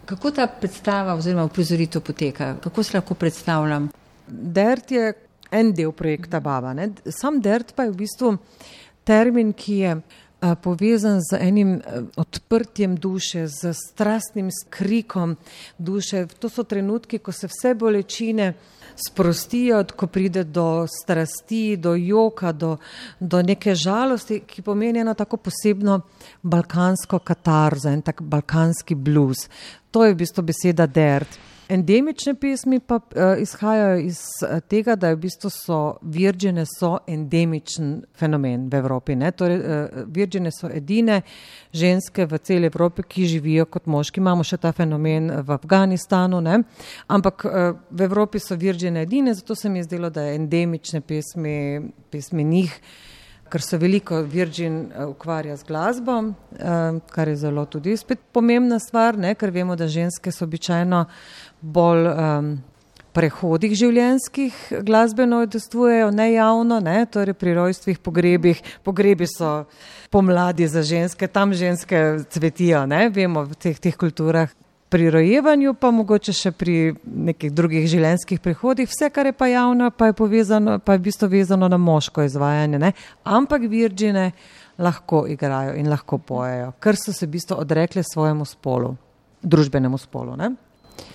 kako 0.07 0.31
ta 0.31 0.47
predstava 0.47 1.15
oziroma 1.15 1.45
uprizoritev 1.45 2.03
poteka, 2.03 2.57
kako 2.63 2.83
se 2.83 2.97
lahko 2.97 3.15
predstavljam? 3.15 3.91
Dert 4.29 4.91
je 4.91 5.13
en 5.51 5.73
del 5.73 5.93
projekta 5.93 6.41
Baba. 6.41 6.73
Ne? 6.73 6.93
Sam 7.09 7.41
Dert 7.41 7.75
pa 7.75 7.89
je 7.89 7.93
v 7.93 8.01
bistvu 8.05 8.37
termin, 9.05 9.53
ki 9.57 9.77
je 9.79 9.93
a, 10.41 10.55
povezan 10.55 11.23
z 11.25 11.41
enim 11.41 11.79
a, 11.79 12.03
odprtjem 12.21 12.97
duše, 12.97 13.47
z 13.49 13.73
strastnim 13.75 14.51
skrikom 14.53 15.37
duše. 15.79 16.27
To 16.39 16.49
so 16.49 16.65
trenutki, 16.65 17.19
ko 17.19 17.33
se 17.33 17.49
vse 17.49 17.75
bolečine 17.75 18.53
sprostijo, 18.99 19.85
ko 19.97 20.07
pride 20.07 20.45
do 20.45 20.87
strasti, 20.87 21.77
do 21.77 21.95
joka, 21.95 22.53
do, 22.53 22.77
do 23.21 23.43
neke 23.43 23.75
žalosti, 23.75 24.41
ki 24.47 24.63
pomeni 24.63 25.01
eno 25.01 25.15
tako 25.15 25.37
posebno 25.37 26.01
balkansko 26.43 27.19
katarzo, 27.19 27.89
en 27.89 28.03
tak 28.03 28.23
balkanski 28.23 28.95
blues. 28.95 29.49
To 29.91 30.05
je 30.05 30.15
v 30.15 30.19
bistvu 30.19 30.43
beseda 30.43 30.87
Dert. 30.87 31.39
Endemične 31.69 32.35
pesmi 32.35 32.81
pa 32.81 32.95
uh, 32.95 33.43
izhajajo 33.43 33.99
iz 33.99 34.21
uh, 34.43 34.61
tega, 34.61 34.95
da 34.97 35.11
v 35.13 35.19
bistvu 35.21 35.51
so 35.53 35.81
virgine 36.03 36.65
so 36.67 36.95
endemičen 37.07 37.91
fenomen 38.17 38.69
v 38.73 38.79
Evropi. 38.81 39.17
Torej, 39.37 39.59
uh, 39.59 39.99
virgine 40.07 40.51
so 40.51 40.71
edine 40.73 41.21
ženske 41.73 42.27
v 42.27 42.39
celi 42.39 42.71
Evropi, 42.73 43.03
ki 43.03 43.27
živijo 43.27 43.67
kot 43.67 43.87
moški. 43.87 44.21
Imamo 44.21 44.45
še 44.45 44.57
ta 44.57 44.73
fenomen 44.73 45.29
v 45.43 45.53
Afganistanu, 45.59 46.41
ne? 46.41 46.63
ampak 47.07 47.45
uh, 47.45 47.77
v 47.91 48.09
Evropi 48.09 48.41
so 48.41 48.57
virgine 48.57 49.03
edine, 49.05 49.35
zato 49.35 49.55
se 49.55 49.69
mi 49.69 49.79
je 49.79 49.91
zdelo, 49.91 50.11
da 50.11 50.25
je 50.25 50.41
endemične 50.41 51.01
pesmi, 51.01 51.85
pesmi 52.11 52.45
njih 52.45 52.81
ker 53.49 53.63
se 53.63 53.79
veliko 53.79 54.23
Virgin 54.23 54.93
ukvarja 55.09 55.57
z 55.57 55.65
glasbo, 55.65 56.23
kar 57.11 57.29
je 57.29 57.37
zelo 57.37 57.65
tudi 57.65 57.97
spet 57.97 58.21
pomembna 58.33 58.79
stvar, 58.79 59.19
ne, 59.19 59.35
ker 59.35 59.51
vemo, 59.51 59.77
da 59.77 59.89
ženske 59.89 60.33
so 60.33 60.45
običajno 60.45 61.05
bolj 61.61 62.09
um, 62.13 62.51
prehodih 63.19 63.75
življenjskih 63.75 64.59
glasbeno 64.87 65.43
odestvujejo, 65.47 66.13
ne 66.15 66.29
javno, 66.35 66.79
ne, 66.85 67.01
torej 67.11 67.35
pri 67.39 67.57
rojstvih, 67.57 67.99
pogrebih. 68.05 68.61
Pogrebi 68.87 69.27
so 69.31 69.65
pomladi 70.13 70.69
za 70.71 70.85
ženske, 70.87 71.29
tam 71.29 71.55
ženske 71.57 72.25
cvetijo, 72.31 72.85
ne, 72.87 73.09
vemo 73.15 73.45
v 73.49 73.59
teh, 73.59 73.81
teh 73.81 73.97
kulturah 73.99 74.53
pri 74.89 75.11
rojevanju, 75.13 75.75
pa 75.77 75.91
mogoče 75.93 76.33
še 76.33 76.53
pri 76.57 76.77
nekih 77.05 77.53
drugih 77.53 77.89
življenjskih 77.91 78.41
prihodih, 78.45 78.89
vse, 78.89 79.11
kar 79.13 79.29
je 79.29 79.35
pa 79.37 79.51
javno, 79.51 79.91
pa 79.93 80.09
je, 80.09 80.17
povezano, 80.17 80.79
pa 80.81 80.97
je 80.97 81.03
v 81.03 81.07
bistvu 81.11 81.29
vezano 81.35 81.69
na 81.69 81.77
moško 81.77 82.25
izvajanje. 82.25 82.81
Ne? 82.81 82.95
Ampak 83.25 83.67
virgine 83.69 84.31
lahko 84.81 85.27
igrajo 85.29 85.75
in 85.77 85.91
lahko 85.91 86.21
pojejo, 86.23 86.73
ker 86.81 86.97
so 86.97 87.13
se 87.13 87.27
v 87.27 87.35
bistvu 87.37 87.59
odrekli 87.61 88.07
svojemu 88.07 88.47
spolu, 88.49 88.95
družbenemu 89.43 90.01
spolu. 90.01 90.39
Ne? 90.41 90.55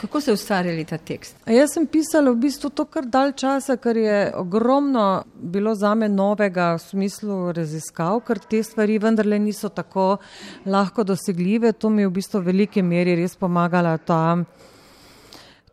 Kako 0.02 0.22
ste 0.22 0.34
ustvarjali 0.34 0.86
ta 0.86 0.98
tekst? 0.98 1.36
A 1.48 1.52
jaz 1.56 1.74
sem 1.74 1.86
pisala 1.88 2.32
v 2.32 2.42
bistvu 2.44 2.70
to 2.76 2.86
kar 2.86 3.06
dalj 3.08 3.32
časa, 3.40 3.78
ker 3.80 3.98
je 3.98 4.18
ogromno 4.36 5.24
bilo 5.34 5.76
za 5.76 5.94
me 5.96 6.10
novega 6.10 6.74
v 6.76 6.82
smislu 6.84 7.54
raziskav, 7.56 8.20
ker 8.28 8.40
te 8.40 8.60
stvari 8.64 8.98
vendarle 9.00 9.40
niso 9.40 9.70
tako 9.70 10.18
lahko 10.66 11.04
dosegljive. 11.08 11.72
To 11.80 11.90
mi 11.90 12.04
je 12.04 12.12
v 12.12 12.16
bistvu 12.20 12.42
v 12.42 12.52
veliki 12.52 12.84
meri 12.84 13.16
res 13.16 13.36
pomagala 13.40 13.98
ta, 13.98 14.44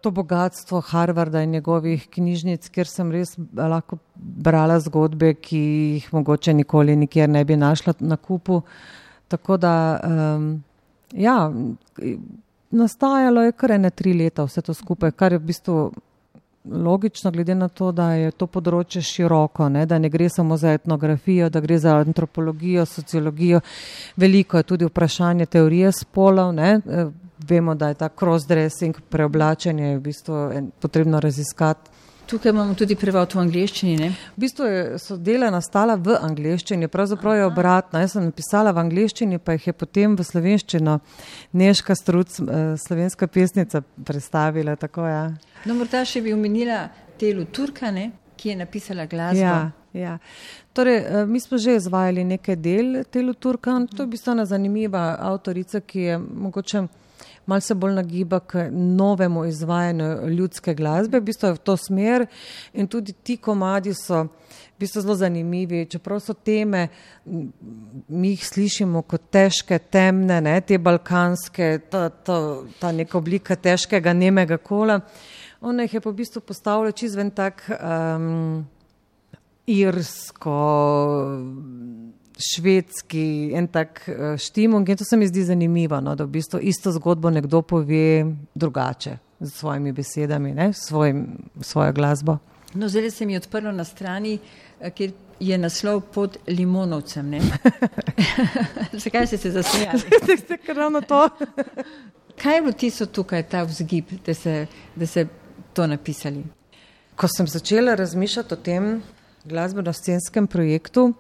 to 0.01 0.11
bogatstvo 0.11 0.81
Harvarda 0.81 1.43
in 1.43 1.51
njegovih 1.51 2.07
knjižnic, 2.11 2.69
kjer 2.69 2.89
sem 2.89 3.11
res 3.13 3.35
lahko 3.57 3.99
brala 4.15 4.79
zgodbe, 4.81 5.35
ki 5.35 5.61
jih 5.99 6.09
mogoče 6.15 6.55
nikoli 6.55 6.97
nikjer 6.97 7.29
ne 7.29 7.45
bi 7.45 7.57
našla 7.57 7.95
na 8.01 8.17
kupu. 8.17 8.63
Tako 9.29 9.57
da, 9.57 9.75
um, 10.05 10.63
ja 11.13 11.51
nastajalo 12.71 13.43
je 13.43 13.53
kar 13.53 13.71
ene 13.71 13.91
tri 13.91 14.15
leta 14.15 14.45
vse 14.45 14.63
to 14.63 14.75
skupaj, 14.75 15.13
kar 15.13 15.33
je 15.33 15.39
v 15.39 15.45
bistvu 15.51 15.77
logično, 16.65 17.31
glede 17.31 17.55
na 17.55 17.69
to, 17.69 17.93
da 17.93 18.13
je 18.13 18.31
to 18.37 18.47
področje 18.47 19.03
široko, 19.03 19.69
ne, 19.73 19.87
da 19.87 19.99
ne 19.99 20.11
gre 20.13 20.29
samo 20.29 20.57
za 20.61 20.75
etnografijo, 20.77 21.49
da 21.49 21.61
gre 21.61 21.79
za 21.79 21.97
antropologijo, 21.97 22.85
sociologijo, 22.87 23.61
veliko 24.17 24.61
je 24.61 24.69
tudi 24.69 24.85
vprašanje 24.85 25.47
teorije 25.47 25.93
spolov, 25.93 26.53
ne, 26.55 26.81
vemo, 27.49 27.75
da 27.75 27.89
je 27.89 27.95
ta 28.03 28.11
cross-dressing, 28.13 29.01
preoblačenje 29.09 29.97
v 29.97 30.01
bistvu 30.05 30.43
potrebno 30.81 31.21
raziskati. 31.21 32.00
Tukaj 32.31 32.51
imamo 32.51 32.75
tudi 32.79 32.95
prevod 32.95 33.33
v 33.35 33.41
angleščini. 33.43 33.97
Ne? 33.99 34.09
V 34.37 34.45
bistvu 34.45 34.67
so 35.03 35.17
dela 35.19 35.49
nastala 35.51 35.97
v 35.99 36.15
angleščini, 36.15 36.87
pravzaprav 36.87 37.35
je 37.35 37.47
obratno. 37.49 37.99
Jaz 37.99 38.15
sem 38.15 38.29
napisala 38.29 38.71
v 38.71 38.85
angleščini, 38.85 39.41
pa 39.43 39.57
jih 39.57 39.67
je 39.67 39.75
potem 39.75 40.15
v 40.15 40.27
slovenščino 40.29 40.95
Neška 41.59 41.97
Struc, 41.99 42.39
eh, 42.39 42.77
slovenska 42.79 43.27
pesnica, 43.27 43.83
predstavila. 43.83 44.77
Tako, 44.79 45.09
ja. 45.11 45.25
No, 45.67 45.75
morda 45.75 46.05
še 46.07 46.23
bi 46.23 46.31
omenila 46.37 46.85
Telu 47.19 47.49
Turkane, 47.51 48.13
ki 48.39 48.55
je 48.55 48.57
napisala 48.63 49.11
glasbo. 49.11 49.43
Ja, 49.43 49.59
ja. 49.93 50.15
Torej, 50.73 51.03
eh, 51.03 51.27
mi 51.27 51.43
smo 51.43 51.59
že 51.59 51.81
izvajali 51.83 52.25
nekaj 52.25 52.57
del 52.57 53.05
Telu 53.11 53.35
Turkan, 53.35 53.91
to 53.91 54.05
je 54.05 54.07
v 54.07 54.15
bistvu 54.15 54.39
ena 54.39 54.47
zanimiva 54.47 55.17
avtorica, 55.19 55.83
ki 55.83 56.01
je 56.01 56.19
mogoče 56.19 56.87
malo 57.51 57.61
se 57.61 57.75
bolj 57.75 57.95
nagiba 57.99 58.41
k 58.41 58.69
novemu 58.73 59.45
izvajanju 59.45 60.29
ljudske 60.29 60.75
glasbe, 60.75 61.19
v 61.19 61.25
bistvu 61.25 61.49
je 61.49 61.57
v 61.57 61.59
to 61.59 61.77
smer 61.77 62.27
in 62.73 62.87
tudi 62.87 63.13
ti 63.13 63.37
komadi 63.37 63.95
so 63.95 64.23
v 64.23 64.29
bistvu 64.81 65.03
zelo 65.03 65.15
zanimivi, 65.19 65.83
čeprav 65.91 66.23
so 66.25 66.33
teme, 66.35 66.87
mi 68.09 68.31
jih 68.31 68.45
slišimo 68.47 69.03
kot 69.03 69.27
težke, 69.35 69.79
temne, 69.79 70.39
ne, 70.41 70.55
te 70.65 70.79
balkanske, 70.79 71.69
ta, 71.91 72.07
ta, 72.09 72.39
ta 72.81 72.93
neka 72.93 73.19
oblika 73.19 73.59
težkega, 73.61 74.15
nemega 74.17 74.57
kola. 74.57 75.01
On 75.61 75.81
jih 75.81 75.99
je 75.99 76.01
po 76.01 76.15
bistvu 76.17 76.41
postavljal 76.41 76.97
čizven 76.97 77.35
tak 77.37 77.67
um, 77.77 78.65
irsko, 79.67 80.57
švedski 82.41 83.53
en 83.55 83.69
tak 83.69 84.03
uh, 84.09 84.37
štimung 84.39 84.89
in 84.89 84.97
to 84.97 85.05
se 85.05 85.17
mi 85.17 85.29
zdi 85.29 85.45
zanimivo, 85.45 86.01
no, 86.01 86.15
da 86.15 86.25
v 86.25 86.29
bistvu 86.29 86.61
isto 86.63 86.93
zgodbo 86.93 87.31
nekdo 87.31 87.63
pove 87.63 88.27
drugače 88.55 89.17
z 89.41 89.51
svojimi 89.51 89.93
besedami, 89.93 90.55
ne, 90.55 90.73
svojim, 90.73 91.27
svojo 91.61 91.93
glasbo. 91.93 92.39
No, 92.75 92.89
zdaj 92.89 93.11
se 93.11 93.27
mi 93.27 93.33
je 93.33 93.37
odprlo 93.37 93.73
na 93.73 93.85
strani, 93.85 94.39
eh, 94.81 94.91
kjer 94.91 95.13
je 95.41 95.59
naslov 95.59 96.01
pod 96.01 96.37
limonovcem. 96.47 97.33
Zakaj 99.05 99.27
ste 99.27 99.39
se 99.39 99.51
zasmejali? 99.51 100.01
Ste 100.45 100.75
ravno 100.75 101.01
to. 101.01 101.29
Kaj 102.43 102.55
je 102.55 102.61
bilo 102.61 102.73
tisto 102.73 103.07
tukaj, 103.07 103.43
ta 103.43 103.63
vzgib, 103.63 104.05
da 104.27 104.35
ste, 104.35 104.67
da 104.97 105.07
ste 105.07 105.27
to 105.73 105.87
napisali? 105.87 106.45
Ko 107.17 107.29
sem 107.29 107.47
začela 107.47 107.95
razmišljati 107.95 108.55
o 108.55 108.57
tem 108.57 109.03
glasbeno-scenskem 109.45 110.47
projektu, 110.47 111.05
uh, 111.05 111.15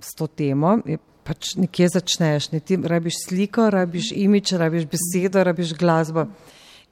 s 0.00 0.14
to 0.18 0.26
temo. 0.26 0.78
Pač 1.26 1.56
nekje 1.58 1.88
začneš, 1.96 2.52
ne 2.52 2.60
ti 2.62 2.78
rabiš 2.78 3.24
sliko, 3.26 3.70
rabiš 3.70 4.12
imič, 4.14 4.52
rabiš 4.60 4.86
besedo, 4.90 5.42
rabiš 5.44 5.74
glasbo. 5.74 6.28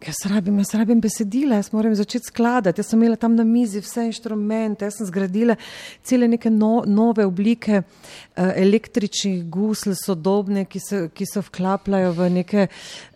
Jaz 0.03 0.19
rabim, 0.29 0.59
jaz 0.59 0.75
rabim 0.75 0.99
besedila, 1.01 1.57
jaz 1.57 1.71
moram 1.73 1.95
začeti 1.97 2.29
skladati. 2.29 2.81
Jaz 2.81 2.91
sem 2.91 2.99
imela 2.99 3.17
tam 3.17 3.37
na 3.39 3.45
mizi 3.45 3.81
vse 3.81 4.03
inštrumente, 4.11 4.85
jaz 4.85 4.99
sem 4.99 5.07
zgradila 5.09 5.57
cele 6.05 6.29
neke 6.29 6.51
no, 6.53 6.83
nove 6.87 7.25
oblike 7.25 7.79
uh, 7.81 8.51
električnih 8.51 9.47
gusl, 9.49 9.95
sodobne, 9.97 10.67
ki 10.69 10.83
se, 10.83 11.01
ki 11.15 11.29
se 11.31 11.45
vklapljajo 11.47 12.13
v 12.19 12.29
neke 12.41 12.67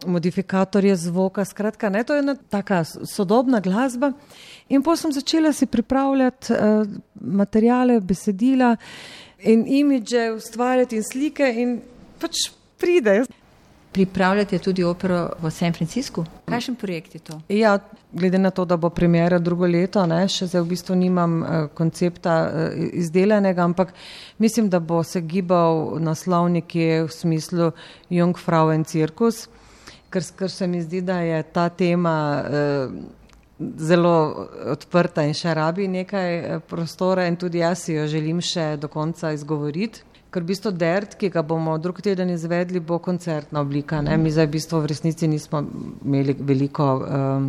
modifikatorje 0.07 0.96
zvoka. 1.03 1.44
Skratka, 1.44 1.90
ne, 1.92 2.07
to 2.09 2.16
je 2.16 2.24
ena 2.24 2.38
taka 2.38 2.85
sodobna 2.87 3.61
glasba. 3.61 4.14
In 4.72 4.81
potem 4.87 5.09
sem 5.09 5.18
začela 5.20 5.53
si 5.53 5.66
pripravljati 5.66 6.55
uh, 6.55 6.98
materijale, 7.20 8.01
besedila 8.01 8.77
in 9.38 9.64
imidže 9.66 10.33
ustvarjati 10.33 10.96
in 10.96 11.03
slike 11.03 11.53
in 11.57 11.81
pač 12.18 12.48
pride. 12.79 13.24
Pripravljate 13.92 14.59
tudi 14.59 14.85
opero 14.85 15.31
v 15.42 15.51
San 15.51 15.72
Franciscu? 15.72 16.24
Kakšen 16.46 16.77
projekt 16.77 17.14
je 17.14 17.20
to? 17.20 17.40
Ja, 17.48 17.79
glede 18.12 18.38
na 18.38 18.51
to, 18.51 18.64
da 18.64 18.77
bo 18.77 18.90
premjera 18.90 19.38
drugo 19.38 19.66
leto, 19.66 20.05
ne, 20.07 20.20
še 20.29 20.46
zdaj 20.46 20.62
v 20.62 20.70
bistvu 20.74 20.96
nimam 20.98 21.38
uh, 21.42 21.48
koncepta 21.74 22.35
uh, 22.44 22.77
izdelanega, 22.92 23.64
ampak 23.64 23.94
mislim, 24.38 24.68
da 24.68 24.79
bo 24.81 25.03
se 25.03 25.20
gibal 25.20 25.98
naslovnik 26.05 26.74
v 26.74 27.09
smislu 27.11 27.72
Jungfrauen 28.12 28.85
Cirkus, 28.85 29.46
ker, 30.12 30.22
ker 30.37 30.53
se 30.53 30.68
mi 30.68 30.83
zdi, 30.85 31.03
da 31.03 31.20
je 31.24 31.42
ta 31.53 31.68
tema 31.68 32.14
uh, 32.44 32.92
zelo 33.59 34.49
odprta 34.73 35.25
in 35.27 35.35
še 35.35 35.55
rabi 35.55 35.88
nekaj 35.90 36.37
eh, 36.38 36.61
prostora 36.68 37.27
in 37.27 37.37
tudi 37.37 37.62
jaz 37.62 37.87
si 37.87 37.97
jo 37.97 38.07
želim 38.07 38.40
še 38.40 38.77
do 38.81 38.88
konca 38.88 39.33
izgovoriti. 39.35 40.05
Ker 40.29 40.44
v 40.44 40.51
bistvu 40.51 40.75
dert, 40.77 41.14
ki 41.16 41.31
ga 41.33 41.40
bomo 41.42 41.79
drug 41.81 42.03
teden 42.05 42.31
izvedli, 42.35 42.83
bo 42.85 42.99
koncertna 43.01 43.62
oblika. 43.64 44.03
Ne? 44.05 44.18
Mi 44.21 44.31
zdaj 44.31 44.47
v 44.51 44.55
bistvu 44.59 44.83
v 44.85 44.90
resnici 44.92 45.29
nismo 45.29 45.62
imeli 46.05 46.35
veliko 46.37 46.88
um, 46.99 47.47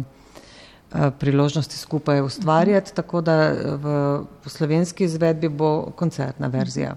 priložnosti 1.19 1.75
skupaj 1.75 2.21
ustvarjati, 2.23 2.95
tako 2.95 3.19
da 3.21 3.35
v, 3.51 3.97
v 4.45 4.53
slovenski 4.55 5.03
izvedbi 5.03 5.51
bo 5.51 5.91
koncertna 5.91 6.47
verzija. 6.47 6.95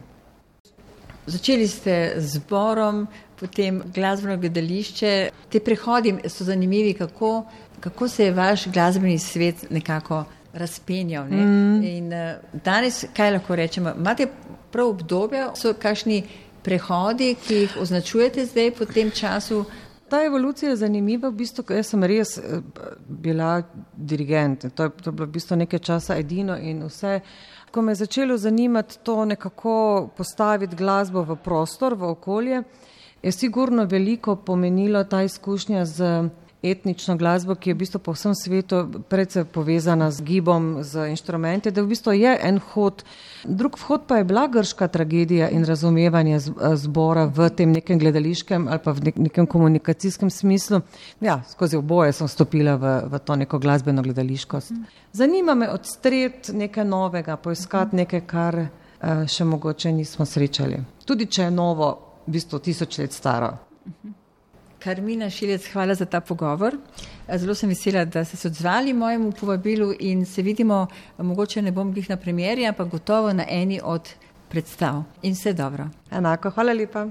Začeli 1.27 1.67
ste 1.69 2.15
z 2.17 2.39
zborom, 2.39 3.09
potem 3.43 3.83
glasbeno 3.95 4.39
gledališče. 4.39 5.13
Te 5.51 5.61
prehodi 5.61 6.15
so 6.31 6.47
zanimivi, 6.47 6.95
kako 6.95 7.43
kako 7.83 8.09
se 8.09 8.25
je 8.25 8.33
vaš 8.33 8.69
glasbeni 8.69 9.19
svet 9.19 9.71
nekako 9.71 10.25
razpenjal. 10.53 11.29
Ne? 11.29 11.37
Mm. 11.37 11.85
In 11.85 12.13
uh, 12.13 12.61
danes, 12.65 13.05
kaj 13.17 13.31
lahko 13.31 13.57
rečemo, 13.57 13.93
imate 13.99 14.27
prav 14.71 14.89
obdobje, 14.89 15.47
so 15.57 15.75
kakšni 15.75 16.23
prehodi, 16.63 17.35
ki 17.47 17.55
jih 17.55 17.77
označujete 17.81 18.47
zdaj 18.47 18.71
po 18.79 18.85
tem 18.85 19.11
času? 19.11 19.65
Ta 20.09 20.23
evolucija 20.25 20.71
je 20.71 20.77
zanimiva, 20.77 21.29
v 21.29 21.41
bistvu, 21.41 21.65
jaz 21.75 21.89
sem 21.89 22.05
res 22.05 22.37
eh, 22.39 22.61
bila 23.09 23.63
dirigent, 23.97 24.67
to 24.75 24.85
je, 24.85 24.91
to 25.03 25.11
je 25.11 25.13
bilo 25.13 25.27
v 25.27 25.33
bistvu 25.39 25.57
nekaj 25.57 25.79
časa 25.79 26.19
edino 26.21 26.57
in 26.59 26.85
vse. 26.85 27.21
Ko 27.73 27.83
me 27.83 27.93
je 27.93 28.03
začelo 28.05 28.37
zanimati 28.37 28.99
to 29.03 29.25
nekako 29.25 30.11
postaviti 30.17 30.77
glasbo 30.77 31.25
v 31.25 31.37
prostor, 31.45 31.95
v 31.95 32.13
okolje, 32.13 32.63
je 33.23 33.33
sigurno 33.33 33.85
veliko 33.85 34.37
pomenilo 34.37 35.05
ta 35.05 35.23
izkušnja 35.23 35.85
z 35.85 36.29
etnično 36.63 37.17
glasbo, 37.17 37.55
ki 37.55 37.71
je 37.71 37.75
v 37.75 37.79
bistvu 37.79 37.99
po 37.99 38.13
vsem 38.15 38.35
svetu 38.39 38.85
predvsej 39.11 39.45
povezana 39.51 40.11
z 40.11 40.23
gibom, 40.23 40.83
z 40.87 41.09
inštrumenti, 41.11 41.71
da 41.71 41.83
v 41.83 41.91
bistvu 41.91 42.13
je 42.15 42.37
en 42.43 42.61
hod. 42.73 43.03
Drug 43.45 43.79
vhod 43.79 44.07
pa 44.07 44.21
je 44.21 44.25
bila 44.25 44.47
grška 44.47 44.89
tragedija 44.89 45.51
in 45.51 45.65
razumevanje 45.67 46.39
zbora 46.79 47.25
v 47.27 47.49
tem 47.51 47.73
nekem 47.73 47.99
gledališkem 47.99 48.69
ali 48.69 48.79
pa 48.85 48.93
v 48.93 49.13
nekem 49.17 49.47
komunikacijskem 49.47 50.31
smislu. 50.31 50.81
Ja, 51.21 51.43
skozi 51.51 51.77
oboje 51.77 52.13
sem 52.13 52.29
stopila 52.29 52.77
v, 52.77 52.95
v 53.11 53.19
to 53.19 53.37
neko 53.37 53.59
glasbeno 53.59 54.03
gledališkost. 54.03 54.73
Zanima 55.13 55.55
me 55.55 55.71
odstret 55.71 56.53
nekaj 56.55 56.85
novega, 56.85 57.37
poiskati 57.37 57.97
nekaj, 57.97 58.27
kar 58.27 58.63
še 59.27 59.45
mogoče 59.45 59.91
nismo 59.93 60.27
srečali. 60.27 60.79
Tudi 61.05 61.27
če 61.27 61.43
je 61.43 61.51
novo, 61.51 62.12
v 62.27 62.33
bistvu 62.33 62.59
tisoč 62.59 62.99
let 62.99 63.13
staro. 63.13 63.57
Karmina 64.83 65.31
Šilec, 65.31 65.67
hvala 65.73 65.95
za 65.95 66.05
ta 66.05 66.21
pogovor. 66.21 66.77
Zelo 67.37 67.55
sem 67.55 67.71
vesela, 67.71 68.05
da 68.05 68.25
ste 68.25 68.37
se 68.37 68.49
odzvali 68.49 68.93
mojemu 68.93 69.33
povabilu 69.33 69.93
in 69.99 70.27
se 70.27 70.43
vidimo, 70.43 70.87
mogoče 71.19 71.63
ne 71.63 71.73
bom 71.73 71.93
glih 71.93 72.11
na 72.11 72.17
premjeri, 72.17 72.67
ampak 72.67 72.89
gotovo 72.89 73.33
na 73.33 73.47
eni 73.49 73.81
od 73.85 74.09
predstav. 74.49 75.03
In 75.23 75.33
vse 75.33 75.53
dobro. 75.53 75.87
Enako, 76.11 76.51
hvala 76.51 76.73
lepa. 76.73 77.07